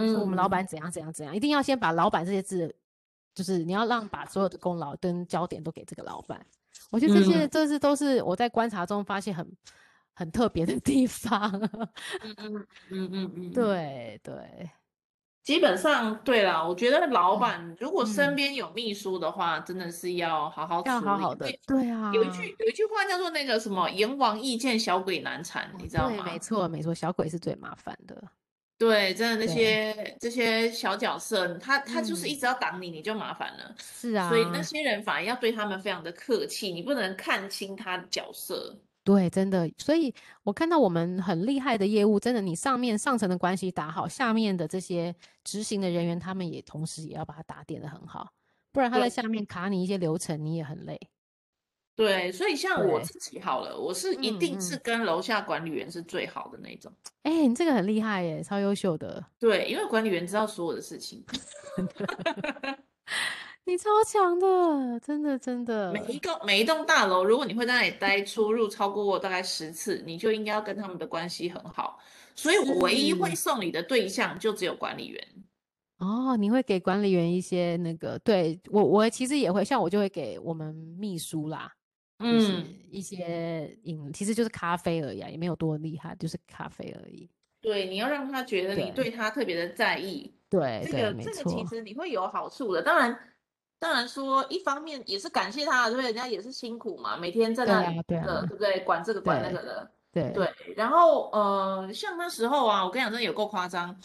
[0.00, 0.12] 嗯。
[0.12, 2.74] 说我们老板怎样怎样怎样，一定要先把老板这些字，
[3.34, 6.44] 就是你要让把所有的功劳跟焦点都给这个老板。
[6.90, 9.46] 我觉得这些这是都是我在观察中发现很。
[10.12, 11.50] 很特别的地方，
[12.20, 14.68] 嗯嗯嗯嗯嗯，对对，
[15.42, 16.62] 基本上对啦。
[16.62, 21.50] 我觉得老板如果身边有秘书的话，嗯、真的是要好好处理，要好好的。
[21.66, 26.22] 对啊，有一句有一句话叫做那个什么“阎王易见，小鬼难缠”，你知道吗？
[26.26, 28.22] 没错没错，小鬼是最麻烦的。
[28.80, 33.74] 对，真的那些这些小角色，他他就是一直要挡你，嗯，你就麻烦了。
[33.78, 38.74] 是啊，所以那些人反而要对他们非常的客气，你不能看清他的角色。
[39.04, 40.14] 对，真的，所以
[40.44, 45.14] 我看到我们很厉害的业务，真的，你上面上层的关系打好，下面的这些
[45.44, 48.30] 执行的人员，他们也同时也要把它打点的很好，
[48.72, 50.98] 不然他在下面卡你一些流程，你也很累。
[52.00, 56.90] 对，所以像我自己好了，我是一定是跟楼下管理员是最好的那种。
[57.24, 59.22] 哎、嗯嗯，你这个很厉害耶，超优秀的。
[59.38, 61.22] 对，因为管理员知道所有的事情。
[63.64, 65.92] 你超强的，真的真的。
[65.92, 71.98] 每一个每一栋大楼，如果你会在那里待出入超过大概十次，你就应该要跟他们的关系很好。
[72.34, 75.22] 所以我唯一会送礼的对象就只有管理员。
[75.98, 78.18] 哦，你会给管理员一些那个？
[78.20, 81.70] 对我，我其实也会，像我就会给我们秘书啦，
[82.20, 87.28] 嗯，一些饮，其实就是咖啡而已，啊也没有多厉害，就是咖啡而已。
[87.60, 90.32] 对，你要让他觉得你对他特别的在意。
[90.48, 93.18] 对，这个这个其实你会有好处的，当然。
[93.82, 96.08] 当然说，一方面也是感谢他，对不对？
[96.08, 98.80] 人家也是辛苦嘛，每天在那里对不对？
[98.80, 100.52] 管这个管那个的，对对。
[100.76, 103.98] 然后呃，像那时候啊，我跟你讲，真的有够夸张。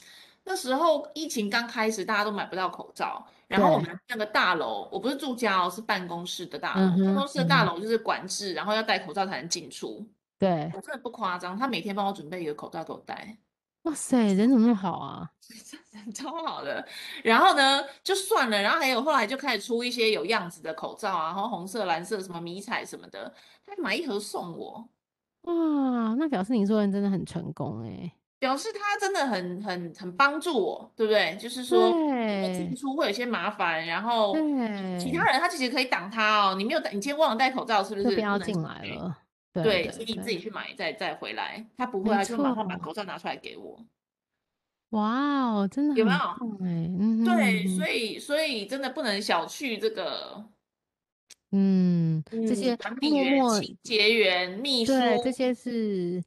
[0.46, 3.28] 那时候疫情刚开始，大家都买不到口罩。
[3.48, 7.04] 然后我们那个大楼，我不是住家哦，是办公室的大楼。
[7.04, 10.06] 办公室的大楼就是管制，然后要戴口罩才能进出。
[10.38, 13.38] 对，我真的不夸张，他每天帮我准备一个口罩给我戴。
[13.84, 15.32] 哇塞，人怎么那么好啊？
[15.94, 16.84] 人超好的。
[17.24, 18.60] 然后呢，就算了。
[18.60, 23.32] 然后还有后来就开始出一些有样子的口罩啊，然后红色、蓝色什么迷彩什么的，
[23.64, 24.90] 他买一盒送我。
[25.44, 31.38] 哇，那表示你做人真的很成功哎，表示他真的很很很帮助我，对不对？
[31.40, 31.90] 就是说
[32.54, 34.36] 进出会有些麻烦，然后
[35.00, 36.56] 其他人他其实可以挡他哦。
[36.56, 38.16] 你没有戴，你今天忘了戴口罩，是不是？
[38.16, 39.18] 不要进来了。
[39.54, 41.66] 对，所以你自己去买，再再回来。
[41.78, 43.80] 他不会，他就马上把口罩拿出来给我。
[44.90, 46.20] 哇哦，真的有没有？
[46.62, 50.46] 嗯，对，所以所以真的不能小觑这个，
[51.52, 56.22] 嗯，这些默默结缘秘书，这些是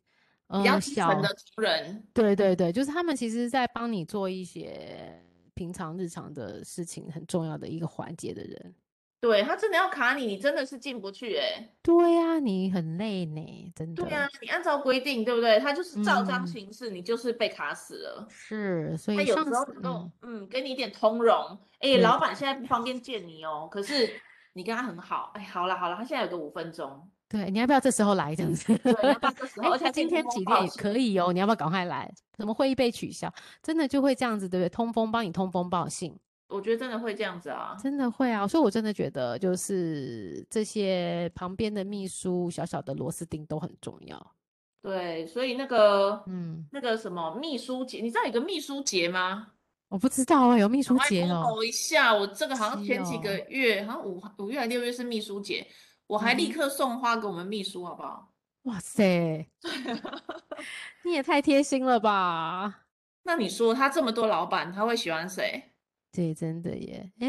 [0.49, 2.03] 比较基层的同仁。
[2.15, 5.23] 对对对，就是他们其实在帮你做一些
[5.55, 8.75] 平常日常的事情，很重要的一个环节的人。
[9.21, 11.75] 对，他真的要卡你，你真的是进不去哎、欸。
[11.83, 14.05] 对呀、啊，你很累呢，真的。
[14.05, 15.59] 对呀、啊，你按照规定，对不对？
[15.59, 18.29] 他就是照章行事、嗯，你就是被卡死了。
[18.31, 21.59] 是，所以他有时候能够嗯，给你一点通融。
[21.81, 24.09] 哎，老板现在不方便见你哦，可是
[24.53, 25.33] 你跟他很好。
[25.35, 27.11] 哎，好了好了，他现在有个五分钟。
[27.29, 28.77] 对，你要不要这时候来这样子？
[28.79, 29.71] 对，要不要这时候？
[29.73, 32.11] 而且今天几点可以哦，你要不要赶快来？
[32.37, 33.33] 什么会议被取消？
[33.63, 34.69] 真的就会这样子，对不对？
[34.69, 36.19] 通风帮你通风报信。
[36.49, 44.35] 我觉得真的会这样子啊，真的会啊，所以我真的觉得就是这些旁边的秘书小小的螺丝钉都很重要。
[44.81, 49.49] 对，所以那个嗯，那个什么秘书节，你知道有个秘书节吗？
[49.89, 51.53] 我不知道啊，有秘书节哦。
[51.55, 55.67] 我一下，我这个好像前几个月，好像五五月还六月是秘书节，
[56.09, 58.35] 我还立刻送花给我们秘书，好不好？
[58.63, 59.49] 哇塞，
[61.05, 62.87] 你也太贴心了吧？
[63.23, 65.73] 那你说他这么多老板，他会喜欢谁？
[66.11, 67.13] 对，真的耶！
[67.21, 67.29] 哎，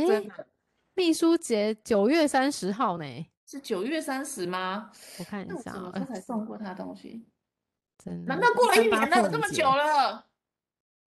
[0.96, 3.06] 秘书节九月三十号呢？
[3.46, 4.92] 是九月三十吗？
[5.20, 7.26] 我看一下，我才送过他东西，
[7.98, 8.34] 真的？
[8.34, 9.30] 难道过了一年了？
[9.30, 10.28] 这么久了？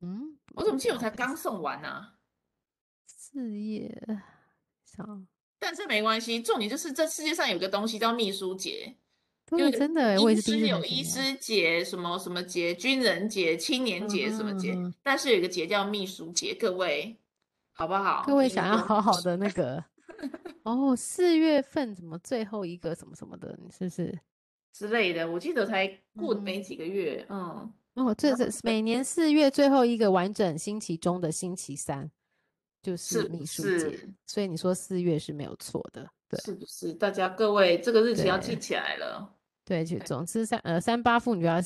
[0.00, 2.14] 嗯，我怎么记得我才刚送完呢、啊？
[3.06, 3.90] 四月，
[4.84, 5.26] 上，
[5.62, 8.94] 但是没关系，重点就是这世界上有个东西叫秘书节，
[9.46, 17.16] 对，真的，我也是医师有医师节，什么什么节，军人节、青年节什么节、嗯，但是有一个节叫秘书节，各位。
[17.74, 18.22] 好不好？
[18.26, 19.82] 各位想要好好 的那个，
[20.62, 24.20] 哦，四月份怎么最后一个什么什么的，是不是
[24.74, 25.28] 之类的？
[25.28, 32.10] 我记得才过没几个月，嗯，嗯哦，这是每年四月最后一个完整星期中的星期三，
[32.82, 36.92] 就是秘书节，所以你说四月是没有错的，对，是不是？
[36.92, 39.32] 大家各位这个日期要记起来了。
[39.64, 41.60] 对，就总之三呃三八妇女要，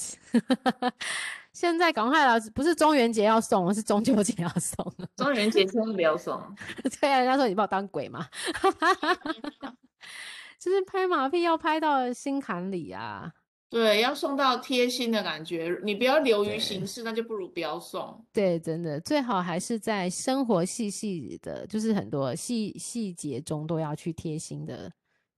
[1.55, 4.95] 现在赶快了，不是中元节要送，是中秋节要送。
[5.17, 6.39] 中元节千万不要送。
[7.01, 8.29] 对啊，人家说你把我当鬼嘛，
[10.61, 13.33] 就是拍马屁要拍到心坎里啊。
[13.69, 18.25] 对，要送到贴心的感觉，你不要流于形式，那就不如不要送。
[18.33, 24.93] 对，真的最好还是在生活细细的，就是很多细细节中都要去贴心的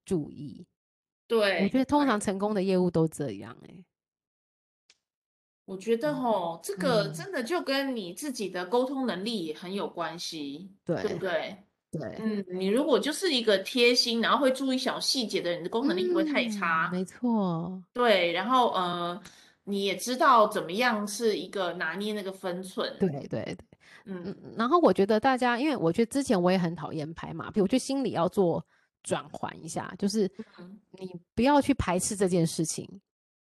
[0.05, 0.65] 注意。
[1.27, 3.85] 对，我觉得通常成功的业务都这样哎、欸。
[5.65, 11.57] 我觉得吼，这个真的就跟你自己的沟通能力很有关系，对，对不对？
[11.91, 16.89] 对，嗯，你如果就是一个贴心，然后会注意小细节的人，你的沟通能力不会太差。
[16.91, 17.83] 嗯、没错。
[17.93, 19.21] 对，然后呃，
[19.63, 22.95] 你也知道怎么样是一个拿捏那个分寸。
[22.99, 23.57] 对对对，
[24.05, 28.65] 嗯，然后我觉得大家，因为我觉得之前我也很讨厌拍马屁，我觉得心里要做。
[29.01, 30.29] 转换一下，就是
[30.91, 32.85] 你不要去排斥这件事情，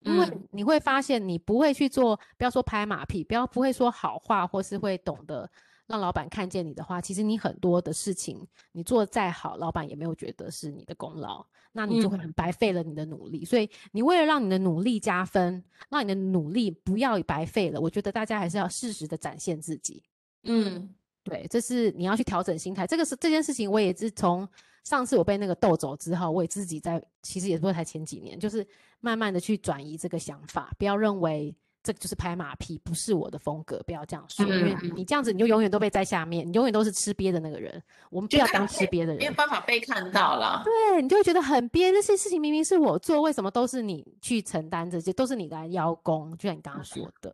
[0.05, 5.51] 嗯，因为你会发现你不会去做，不要说拍马屁，不要不会说好话，或是会懂得
[5.87, 13.45] 让老板看见你的话，其实你很多的事情你做得再好，老板也没有觉得是你的功劳，那你就会很白费了你的努力。
[13.45, 20.03] 嗯，所以你为了让你的努力加分，让你的努力不要白费了，我觉得大家还是要适时的展现自己。
[20.45, 22.87] 嗯，对，这是你要去调整心态。
[22.87, 24.49] 这个是这件事情，我也是从。
[24.85, 28.65] 上次我被那个逗走之后，我也自己在，其实也不是才前几年，就是
[29.01, 31.53] 慢慢的去转移这个想法，不要认为
[31.87, 37.81] 这就是拍马屁，不是我的风格，不要这样说，因为你这样子你就永远都被在下面，你永远都是吃瘪的那个人。
[38.11, 40.63] 我们不要当吃瘪的人，没有办法被看到了。
[40.65, 46.37] 对，你就会觉得很憋，这些事情明明是我做，为什么都是你去承担这些，都是你来邀功？
[46.37, 47.33] 就像你刚刚说的。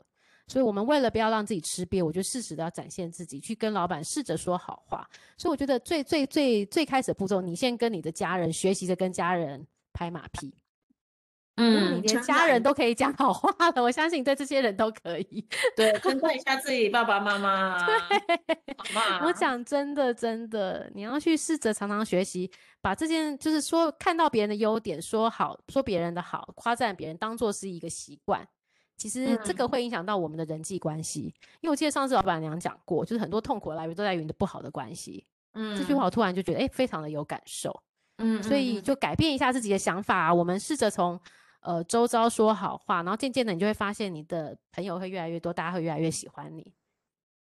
[0.49, 5.09] 所以，我们为了不要让自己吃瘪，我就适时的要展现自己，去跟老板试着说好话。
[5.39, 10.53] 所以，我觉得最最最最开始的步骤，你先跟你的家人学习着跟家人拍马屁。
[11.57, 15.47] 嗯，你连家人都可以讲好话了，我相信对这些人都可以。
[15.77, 17.85] 对，称赞一下自己爸爸妈妈。
[17.87, 18.59] 对？
[19.23, 22.51] 我讲真的，真的，你要去试着常常学习，
[22.81, 28.47] 把这件就是说看到别人的优点，说好，说别人的好，夸赞别人，当做是一个习惯。
[28.97, 35.27] 其实这个会影响到我们的人际关系，嗯，因为我记得上次老板娘讲过，就是很多痛苦的来源都在于你的不好的关系。
[35.55, 37.83] 嗯，这句话我突然就觉得，哎，非常的有感受。
[38.19, 41.19] 嗯，所以就改变一下自己的想法啊，我们试着从
[41.63, 46.73] 呃周遭说好话，然后渐渐的你就会发现你的朋友会越来越多，大家会越来越喜欢你。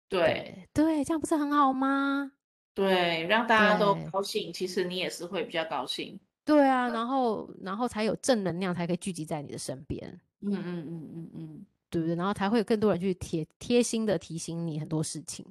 [0.08, 2.32] 对对，这样不是很好吗？
[2.74, 6.18] 对，让大家都高兴，其实你也是会比较高兴。
[6.44, 10.20] 对啊，然后然后才有正能量，才可以聚集在你的身边。
[10.40, 12.16] 嗯嗯嗯嗯嗯，对不对？
[12.16, 15.44] 然后才会有更多人去贴贴心的提醒你很多事情。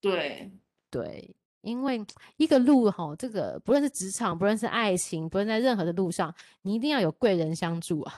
[0.00, 0.50] 对
[0.90, 1.36] 对，
[1.66, 2.04] 因为
[2.36, 8.14] 一个路哈，这个不论是职场，不论是爱情，不论在任何的路上，你一定要有贵人相助啊。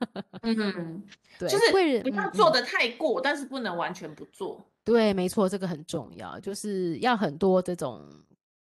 [0.42, 1.02] 嗯，
[1.38, 4.64] 对，就是贵人不要做的太过，嗯，但是不能完全不做。
[4.84, 8.08] 对，没错，这个很重要，就是要很多这种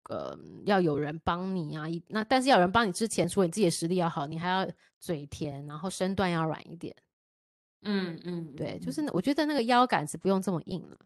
[0.09, 1.89] 呃，要有人帮你啊。
[1.89, 4.67] 一那但是要有人帮你之前，除了你自己的实力要好，你还要。
[5.01, 6.93] 嘴甜，然后身段要软一点。
[7.83, 10.99] 嗯嗯，对，就是我觉得那个腰杆子不用这么硬了。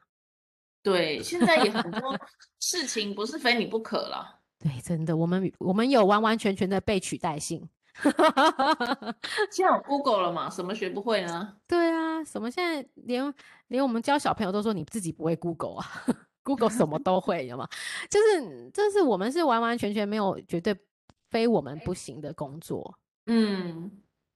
[0.83, 2.19] 对，现在也很多
[2.61, 4.41] 事情不是非你不可了。
[4.59, 7.69] 对，真的，我们我们有完完全全的被取代性。
[9.53, 10.49] 现在有 Google 了嘛？
[10.49, 11.57] 什么学不会呢？
[11.69, 13.33] 对啊，什么现在连
[13.69, 15.87] 连我们教小朋友都说你自己不会 Google 啊
[16.43, 17.69] ？Google 什么都会，有吗？
[18.11, 20.77] 就是就是我们是完完全全没有绝对
[21.31, 22.99] 非我们不行的工作。
[23.27, 23.91] 嗯，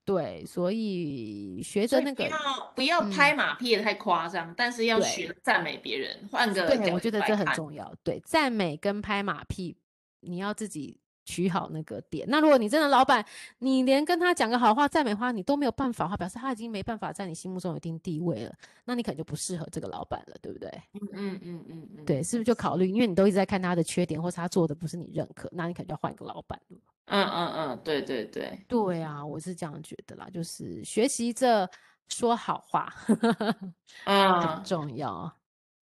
[0.06, 7.92] 对，所以学着那个不要不要拍马屁也太夸张，嗯，但是要学赞美别人，换个对，我觉得这很重要。
[8.04, 9.76] 对，赞美跟拍马屁，
[10.20, 12.24] 你要自己取好那个点。
[12.30, 13.22] 那如果你真的老板，
[13.58, 18.54] 你连跟他讲个好话、赞美话，你都没有办法的话，表示他已经没办法在你心目中有一定地位了，
[18.84, 20.70] 那你可能就不适合这个老板了，对不对？
[20.94, 26.78] 嗯嗯嗯嗯嗯，对，是不是就考虑，因为你都一直在看他的缺点，或是他做的不是你认可，那你可能就要换一个老板了。
[27.08, 31.68] 嗯嗯嗯，对对对，对啊，我是这样觉得啦，就是学习着
[32.08, 32.92] 说好话，
[34.06, 35.32] 嗯，很重要。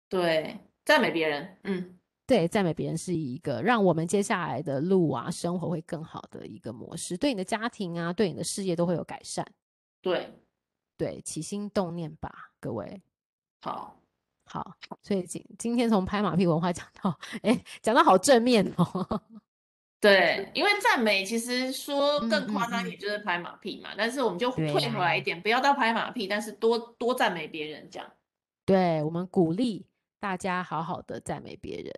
[0.09, 9.47] 对，赞美别人，嗯，对，赞美别人是一个让我们接下来的路啊，生活会更好的一个模式，对你的家庭啊，对你的事业都会有改善。
[10.01, 10.33] 对，
[10.97, 13.03] 对，起心动念吧，各位。
[13.61, 13.95] 好，
[14.47, 19.22] 好，所以今今天从拍马屁文化讲到，哎，讲到好正面哦。
[20.01, 28.11] 对，因为赞美其实说更夸张一点就是拍马屁嘛，嗯嗯嗯，但是我们就退回来一点，不要到拍马屁，但是多多赞美别人这样。
[28.64, 29.87] 对，我们鼓励
[30.20, 31.93] 大家好好的赞美别人。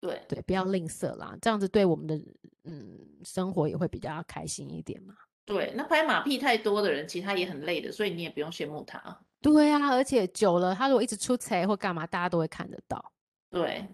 [0.00, 2.16] 对对，不要吝啬啦，这样子对我们的
[2.64, 5.14] 嗯生活也会比较开心一点嘛。
[5.44, 9.18] 对，那拍马屁太多的人，其实他也很累的，所以你也不用羡慕他。
[9.42, 13.12] 对啊，而且久了，他如果一直出差或干嘛，大家都会看得到。
[13.50, 13.86] 对。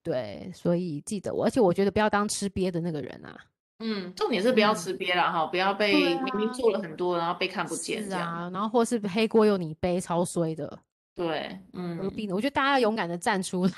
[0.00, 3.36] 对，所以记得我，而且我觉得不要当吃瘪的那个人啊。
[3.80, 8.22] 嗯，重点是不要吃瘪了哈，嗯、不要被明明做了很多，啊、然后被看不见这样。
[8.22, 10.78] 啊，然后或是黑锅由你背，超衰的。
[11.18, 12.34] 对，嗯，何必呢？
[12.34, 13.72] 我觉得大家要勇敢的站出来，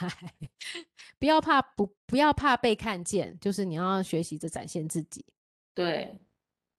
[1.19, 5.25] 不要怕不不要怕被看见，就是你要学习着展现自己。
[5.73, 6.21] 对，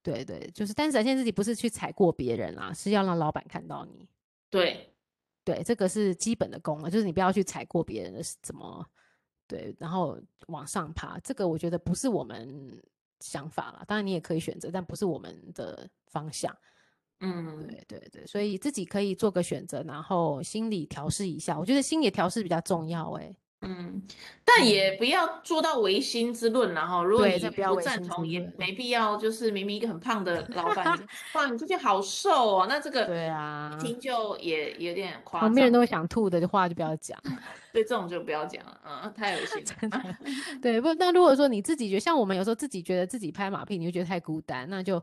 [0.04, 4.08] 对对，就是但是展现自己不是去踩过别人啊，是要让老板看到你。
[4.52, 4.94] 对，
[5.44, 8.86] 对，这个是基本的功啊，就是你不要去踩过别人的怎么。
[9.48, 12.80] 对，然后往上爬，这个我觉得不是我们
[13.20, 13.84] 想法了。
[13.88, 16.56] 当然你也可以选择，但不是我们的方向。
[17.22, 21.58] 嗯，对对对，所以自己可以做个选择，然后心理调试一下。
[21.58, 23.36] 我觉得心理调试比较重要，欸，哎。
[23.64, 24.02] 嗯，
[24.44, 29.16] 但也不要做到唯心之论，然后如果你不赞同，也没必要。
[29.18, 30.84] 就是明明一个很胖的老板，
[31.36, 35.48] 哇，你最近好瘦哦，那这个对啊，听就也有点夸张。
[35.48, 37.16] 旁边人都会想吐的话就不要讲，
[37.72, 40.18] 对，这种就不要讲了，嗯，太恶心了。
[40.60, 45.00] 对，不，那如果说你自己觉得，像我们有时候自己觉得自己拍马屁，你会觉得太孤单，那就。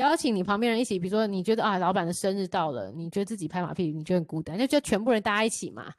[0.00, 5.92] 邀请你旁边人一起，比如说你觉得啊，老板的生日到了，你觉得自己拍马屁，你觉得很孤单，就就全部人大家一起嘛，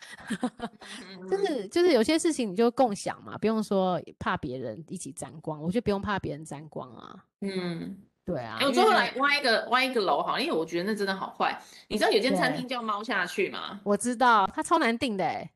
[1.29, 7.15] 就是就是有些事情你就共享嘛，不用说怕别人一起沾光，我觉得不用怕别人沾光啊。
[7.41, 8.59] 嗯，对啊。
[8.61, 11.57] 我最后来挖一个挖一个楼好，因为我觉得那真的好坏。
[11.87, 13.79] 你知道有间餐厅叫猫下去吗？
[13.83, 15.49] 我知道，它超难订的哎。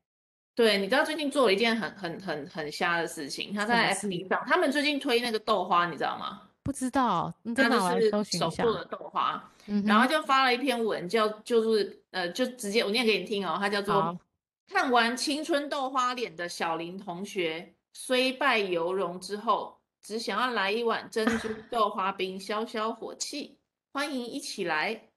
[0.54, 6.40] 对，你知道最近做了一件很很很很瞎的事情，他在 FB 上，他们最近推那个豆花，你知道吗？
[6.66, 7.54] 不知道，那
[7.94, 14.18] 就是手做的豆花，嗯、然后就发了一篇文，叫就是呃，就直接我念给你听哦，它叫做
[14.66, 23.56] “看完青春豆花脸的小林同学，虽败犹荣之后，只想要来一碗珍珠 豆花冰消消火气，
[23.92, 25.08] 欢迎一起来”，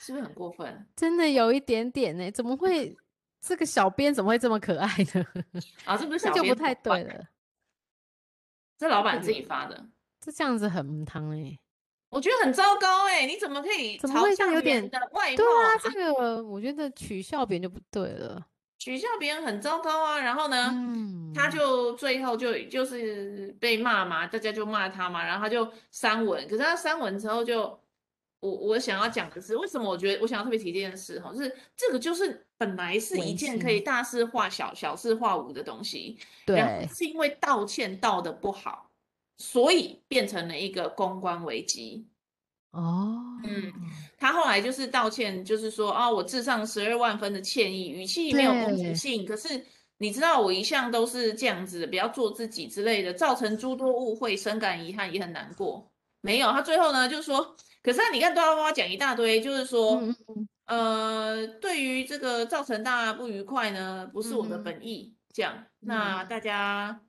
[0.00, 0.86] 是不是很过分？
[0.96, 2.96] 真的有一点点呢，怎么会
[3.42, 5.26] 这个小编怎么会这么可爱呢？
[5.84, 7.28] 啊，这不是 小编就不太对了，
[8.78, 9.42] 这老板自己。
[9.42, 9.86] 发的。
[10.24, 11.58] 是这样子很母汤哎，
[12.08, 15.36] 我觉得很糟糕哎、欸，你怎么可以怎么会像有点的外貌、啊？
[15.36, 18.46] 对啊，这个我觉得取笑别人就不对了，
[18.78, 20.18] 取笑别人很糟糕啊。
[20.20, 26.42] 然后呢，嗯、他就最后就就是被骂嘛，大家就骂他嘛，然后他就删文。
[26.48, 27.80] 可是他删文之后就，就
[28.40, 36.16] 我我想要讲的是，为什么我觉得我想要特别提这件事哈，就是这个就是本来是一件可以大事化小、小事化无的东西，
[36.46, 38.90] 对，然后是因为道歉道的不好。
[39.36, 42.06] 所以变成了一个公关危机
[42.70, 43.72] 哦，嗯，
[44.18, 49.64] 他后来就是道歉，就是说啊，我致上十二万分的歉意，语气没有攻击性，可是
[49.98, 55.88] 你知道我一向都是这样子的，不要做自己之类的，造成诸多误会，深感遗憾，也很难过。
[56.20, 60.02] 没有，他最后呢就是说，可是你看，叭叭叭讲一大堆，就是说，
[60.66, 67.00] 嗯、呃，对于这个造成大家不愉快呢，不是我的本意，这样，嗯、那大家。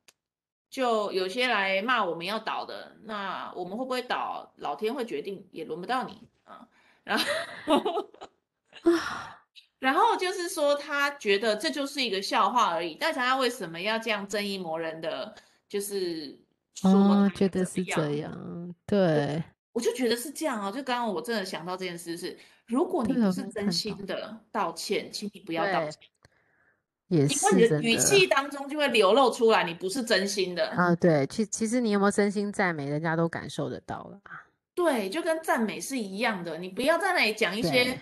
[0.76, 4.52] 就有些来骂我们要倒的，那我们会不会倒？
[4.58, 6.68] 老天会决定，也轮不到你啊。
[7.06, 7.18] 然
[7.66, 8.12] 后，
[9.80, 12.94] 然后就是说，他觉得这就是一个笑话而已。
[12.94, 15.34] 大家为什么要这样正义魔人的？
[15.70, 16.38] 就是
[16.74, 20.70] 说，哦，觉得是这样，对，我就觉得是这样啊。
[20.70, 26.02] 就刚刚我真的想到这件事是，如果你不是真心的道歉，请你不要道歉。
[27.08, 30.96] 也是因为你的语气当中就会流露出来，你不是真心的啊。
[30.96, 34.20] 对，其其实你有没有真心赞美，人家都感受得到了。
[34.74, 37.98] 对，就跟赞美是一样的，你不要在那里讲一些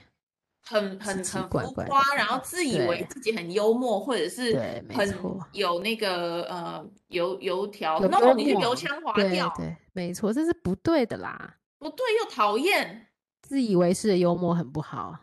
[0.66, 4.56] 很很很浮夸，然后自以为自己很幽默，或者是
[4.90, 5.14] 很
[5.52, 9.54] 有那个呃油油条，然后你就油腔滑调。
[9.58, 13.08] 对，没错，这是不对的啦，不对又讨厌，
[13.42, 15.20] 自以为是的幽默很不好。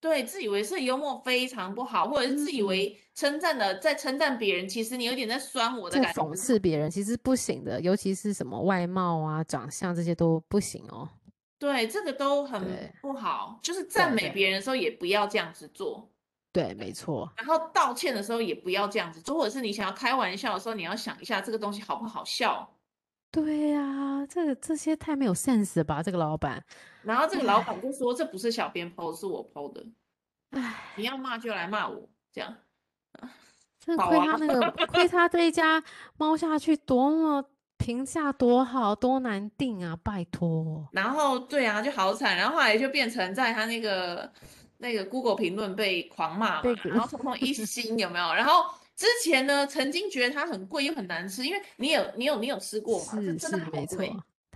[0.00, 6.22] 对，自以为是幽默非常不好，或者是自以为称赞的在称赞别人，其实你有点在酸我的感觉。
[6.22, 11.08] 讽刺别人其实不行的，尤其是什么外貌啊、长相这些都不行哦。
[11.58, 13.58] 对，这个都很不好。
[13.60, 16.08] 就是赞美别人的时候也不要这样子做。
[16.52, 17.30] 对，没错。
[17.36, 22.76] 然后道歉的时候也不要这样子做，或者是你想要开玩笑的时候，你要想一下这个东西好不好笑。
[23.30, 26.02] 对呀、啊，这个这些太没有 sense 了吧？
[26.02, 26.64] 这个老板，
[27.08, 29.82] 然后这个老板就说：“这不是小编 po，是我 po 的。”
[30.52, 32.54] 唉，你要骂就来骂我，这样。
[33.86, 35.82] 亏他那个，亏、啊、他这一家
[36.18, 37.42] 猫下去多么
[37.78, 39.98] 评价多好，多难定啊！
[40.04, 40.86] 拜托。
[40.92, 42.36] 然后对啊，就好惨。
[42.36, 44.30] 然后后来就变成在他那个
[44.76, 48.34] 那个 Google 评论被狂骂嘛，然后通通一星有没有？
[48.34, 53.12] 然后之前呢，曾经觉得它很贵又很难吃，因为你有你有你有吃过吗？
[53.14, 54.04] 是是没错，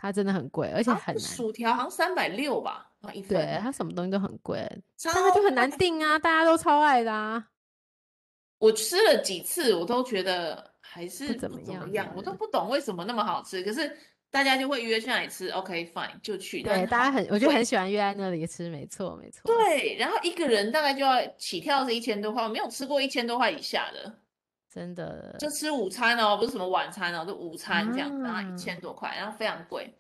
[0.03, 1.21] 它真的很贵，而且很难。
[1.21, 3.39] 薯条好像三百六吧，一份。
[3.39, 4.69] 对，它什么东西都很贵，
[5.05, 7.47] 但它就很难订啊，大家都超爱的啊。
[8.59, 11.61] 我吃了几次，我都觉得还是不怎么
[11.93, 13.63] 样，我都不懂为什么那么好吃。
[13.63, 13.97] 可是
[14.29, 16.65] 大家就会约下来吃，OK fine 就去。
[16.65, 19.43] 对，大家很，我就很喜欢约在那里吃，没错没错。
[19.45, 24.13] 对，然后一个人大概就要起跳是一千多块，我没有吃过一千多块以下的，
[24.73, 25.37] 真的。
[25.39, 29.93] 就吃午餐哦，不是什么晚餐哦，就午餐这样，然后一千多块，然后非常贵。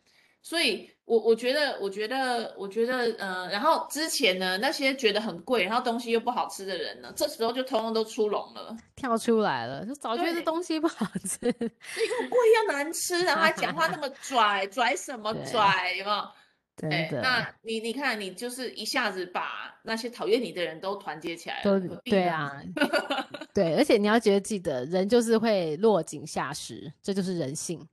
[0.45, 16.29] 所以我，我我觉得，我觉得，我觉得，嗯、呃，然后之前呢，那些觉得很贵，然后东西又不好吃的人呢，这时候就通通都出笼了，跳出来了，就早觉得东西不好吃， 又贵又难吃，然后还讲话那么拽，拽什么拽，有没有？
[16.75, 22.63] 对，那你你看，你就是一下子把那些讨厌你的人都团结起来了，都对啊，
[23.55, 27.87] 对，而且你要觉得记得，人就是会落井下石，这就是人性，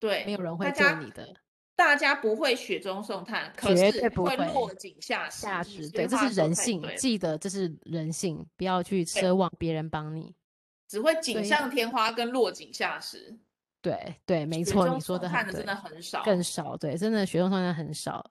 [0.00, 1.34] 对，没有人会救你的。
[1.76, 5.42] 大家不会雪中送炭，可是会落井下石。
[5.42, 6.80] 下石，对，这是人性。
[6.96, 10.34] 记得这是人性，不要去奢望别人帮你，
[10.88, 13.36] 只会锦上添花跟落井下石。
[13.84, 16.74] 对对，没错，你说的很对，真的很少，更少。
[16.74, 18.24] 对，真的学中送炭很少。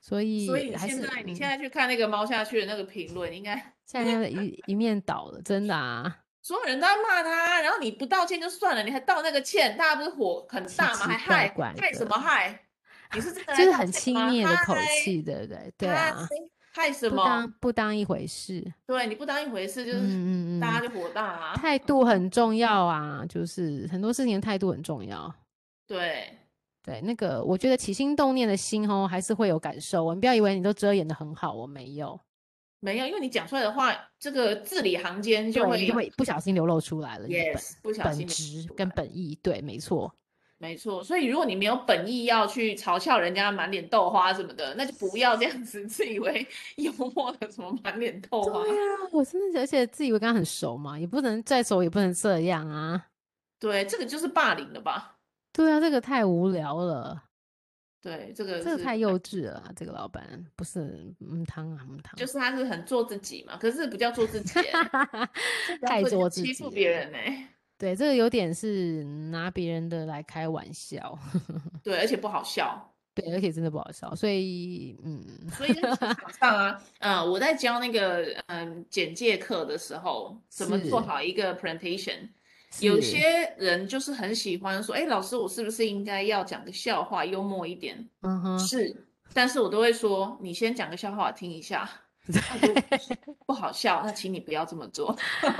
[0.00, 6.18] 所以，所以现在你现在去看那个猫下去的那个评论，应该 现在一一面倒了，真的啊。
[6.40, 11.06] 所有人都在骂他，然后你不道歉就算了，你还道那个歉，大家不是火很大吗？
[11.08, 12.58] 还害害什么害？
[13.12, 15.74] 你是真的就是很轻蔑的口气，对不对？
[15.76, 16.26] 对啊，
[16.72, 17.16] 害什么？
[17.16, 18.64] 不当不当一回事。
[18.86, 21.54] 对，你不当一回事，就是嗯嗯，大家就火大啊。
[21.54, 25.32] 态度很重要啊，就是很多事情的态度很重要。
[25.86, 26.32] 对
[26.82, 30.02] 对，那个我觉得起心动念的心哦，还是会有感受。
[30.04, 32.18] 我们不要以为你都遮掩得很好，我没有。
[32.82, 37.28] 没有，因为你讲出来的话，这个字里行间就会就会不小心流露出来了。
[37.28, 40.14] Yes，本不小心本质跟本意，对，没错，
[40.62, 41.02] 没错。
[41.02, 46.46] 所以如果你没有本意要去嘲笑人家满脸豆花什么的，那就不要这样子自以为
[46.76, 48.62] 幽默的什么满脸豆花。
[48.62, 53.06] 对啊，我真的而且自以为跟他很熟嘛，也不能再熟，也不能这样啊。
[53.58, 55.16] 对，这个就是霸凌了吧？
[55.52, 57.24] 对啊，这个太无聊了。
[58.02, 64.60] 对，这个这个太幼稚了，这个老板不是嗯汤啊嗯汤，就是他是很做自己嘛，可是不叫做自己，
[65.86, 67.18] 太做自己，欺负别人呢。
[67.80, 71.18] 对，这个有点是拿别人的来开玩笑，
[71.82, 75.24] 对，而且不好笑，对，而且真的不好笑，所以嗯，
[75.56, 82.28] 所以在职场上啊，嗯，我在教那个嗯简介课的时候，怎么做好一个 presentation。
[82.80, 88.06] 有些人就是很喜欢说，哎，老师，我是不是应该要讲个笑话，幽默一点？
[88.20, 88.94] 嗯哼，是，
[89.32, 91.90] 但是我都会说，你先讲个笑话我听一下，
[93.46, 95.16] 不好笑，那请你不要这么做。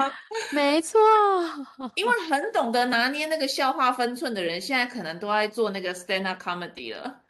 [0.53, 1.01] 没错，
[1.95, 7.23] 因为很懂得拿捏那个笑话分寸的人，现在可能都在做那个 stand up comedy 了。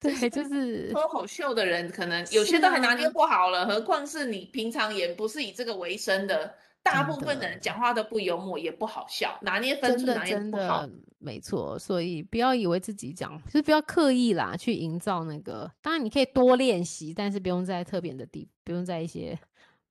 [0.00, 6.54] 对，就是脱口秀的人，可能有些都还拿捏不好了，何况是你平常也不是以这个为生的。
[6.82, 10.86] 大部分的人讲话都不幽默，也不好笑，拿捏分寸，拿捏不好。
[11.24, 15.70] 没错，所以不要以为自己讲，就是不要刻意啦，去营造那个。
[15.80, 19.38] 当然你可以多练习，但是不用在特别的地，不用在一些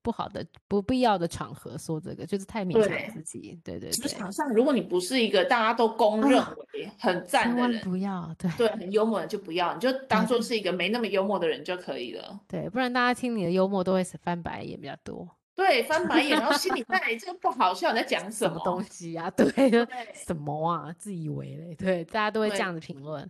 [0.04, 3.60] 不好的、不必要的场合说这个，就是太勉强自己。
[3.64, 3.92] 对对对。
[3.92, 6.40] 职场上，如果你不是一个大家都公认
[6.74, 12.40] 为很赞的人，不要对对，很幽默的就不要，你就当做是一个没那么幽默的人就可以了。
[12.48, 15.28] 对，不然大家听你的幽默都会翻白眼比较多。
[15.56, 19.30] 对，翻白眼，然后心里在这个不好笑，你在讲什么，东西啊？
[19.38, 20.92] 对，对 什么啊？
[20.98, 21.76] 自以为嘞？
[21.76, 23.30] 对，大家都会这样子评论。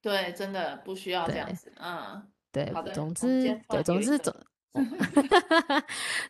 [0.00, 1.72] 对，真的不需要这样子。
[1.78, 2.90] 嗯，对，好的。
[2.92, 4.34] 总之， 对，总之总，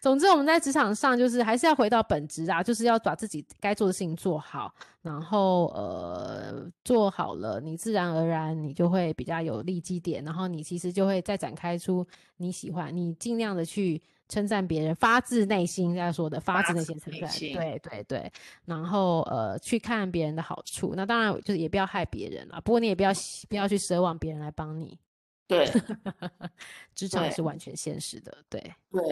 [0.02, 12.06] 总之我们在职场上就是还是要回到本职啊，就是要把自己该做的事情做好，然后呃做好了，你自然而然你就会比较有利基点，然后你其实就会再展开出
[12.36, 14.02] 你喜欢，你尽量的去。
[14.28, 18.32] 称赞别人，发自内心在说的，发自内心称赞，对对对。
[18.64, 22.60] 然后呃，去看别人的好处，那当然就是也不要害别人了。
[22.62, 23.10] 不过你也不要
[23.48, 24.98] 不要去奢望别人来帮你。
[25.46, 25.70] 对，
[26.94, 28.58] 职场是完全现实的，对。
[28.90, 29.02] 对，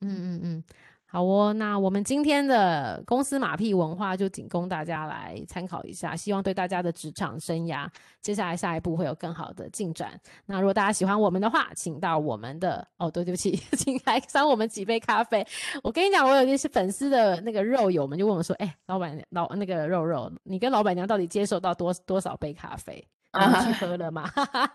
[0.00, 0.64] 嗯嗯。
[1.12, 7.88] 好哦，那我们今天的公司马屁文化就仅供大家来参考一下，希望对大家的职场生涯，
[8.20, 10.12] 接下来下一步会有更好的进展。
[10.46, 15.44] 那如果大家喜欢我们的话，请到我们的哦，对，对不起， 请来赏我们几杯咖啡。
[15.82, 23.04] 我跟你讲，我有一些粉丝的那个肉友们就问我说，哎，老板老那个肉肉，你跟老板娘到底接受到多多少杯咖啡？
[23.30, 24.28] 啊，去喝了嘛？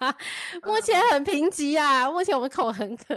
[0.63, 3.13] 目前很贫瘠啊，目前我们口很渴，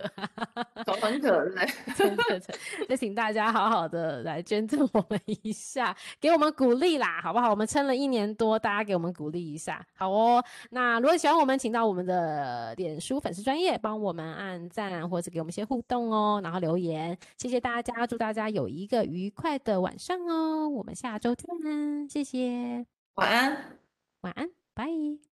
[0.84, 2.40] 口很渴，对，真的，
[2.88, 7.50] 就请大家好好的来捐赠我们一下，给我们鼓励啦，好不好？
[7.50, 10.44] 我们撑了一年多，大家给我们鼓励一下，好哦。
[10.70, 21.46] 那如果喜欢我们，请到我们的脸书粉丝专业，帮我们按赞或者给我们一些互动哦，然后留言，谢谢大家，祝大家有一个愉快的晚上哦，我们下周见，
[22.08, 22.84] 谢谢，
[23.14, 23.78] 晚安，
[24.22, 25.27] 晚安，拜。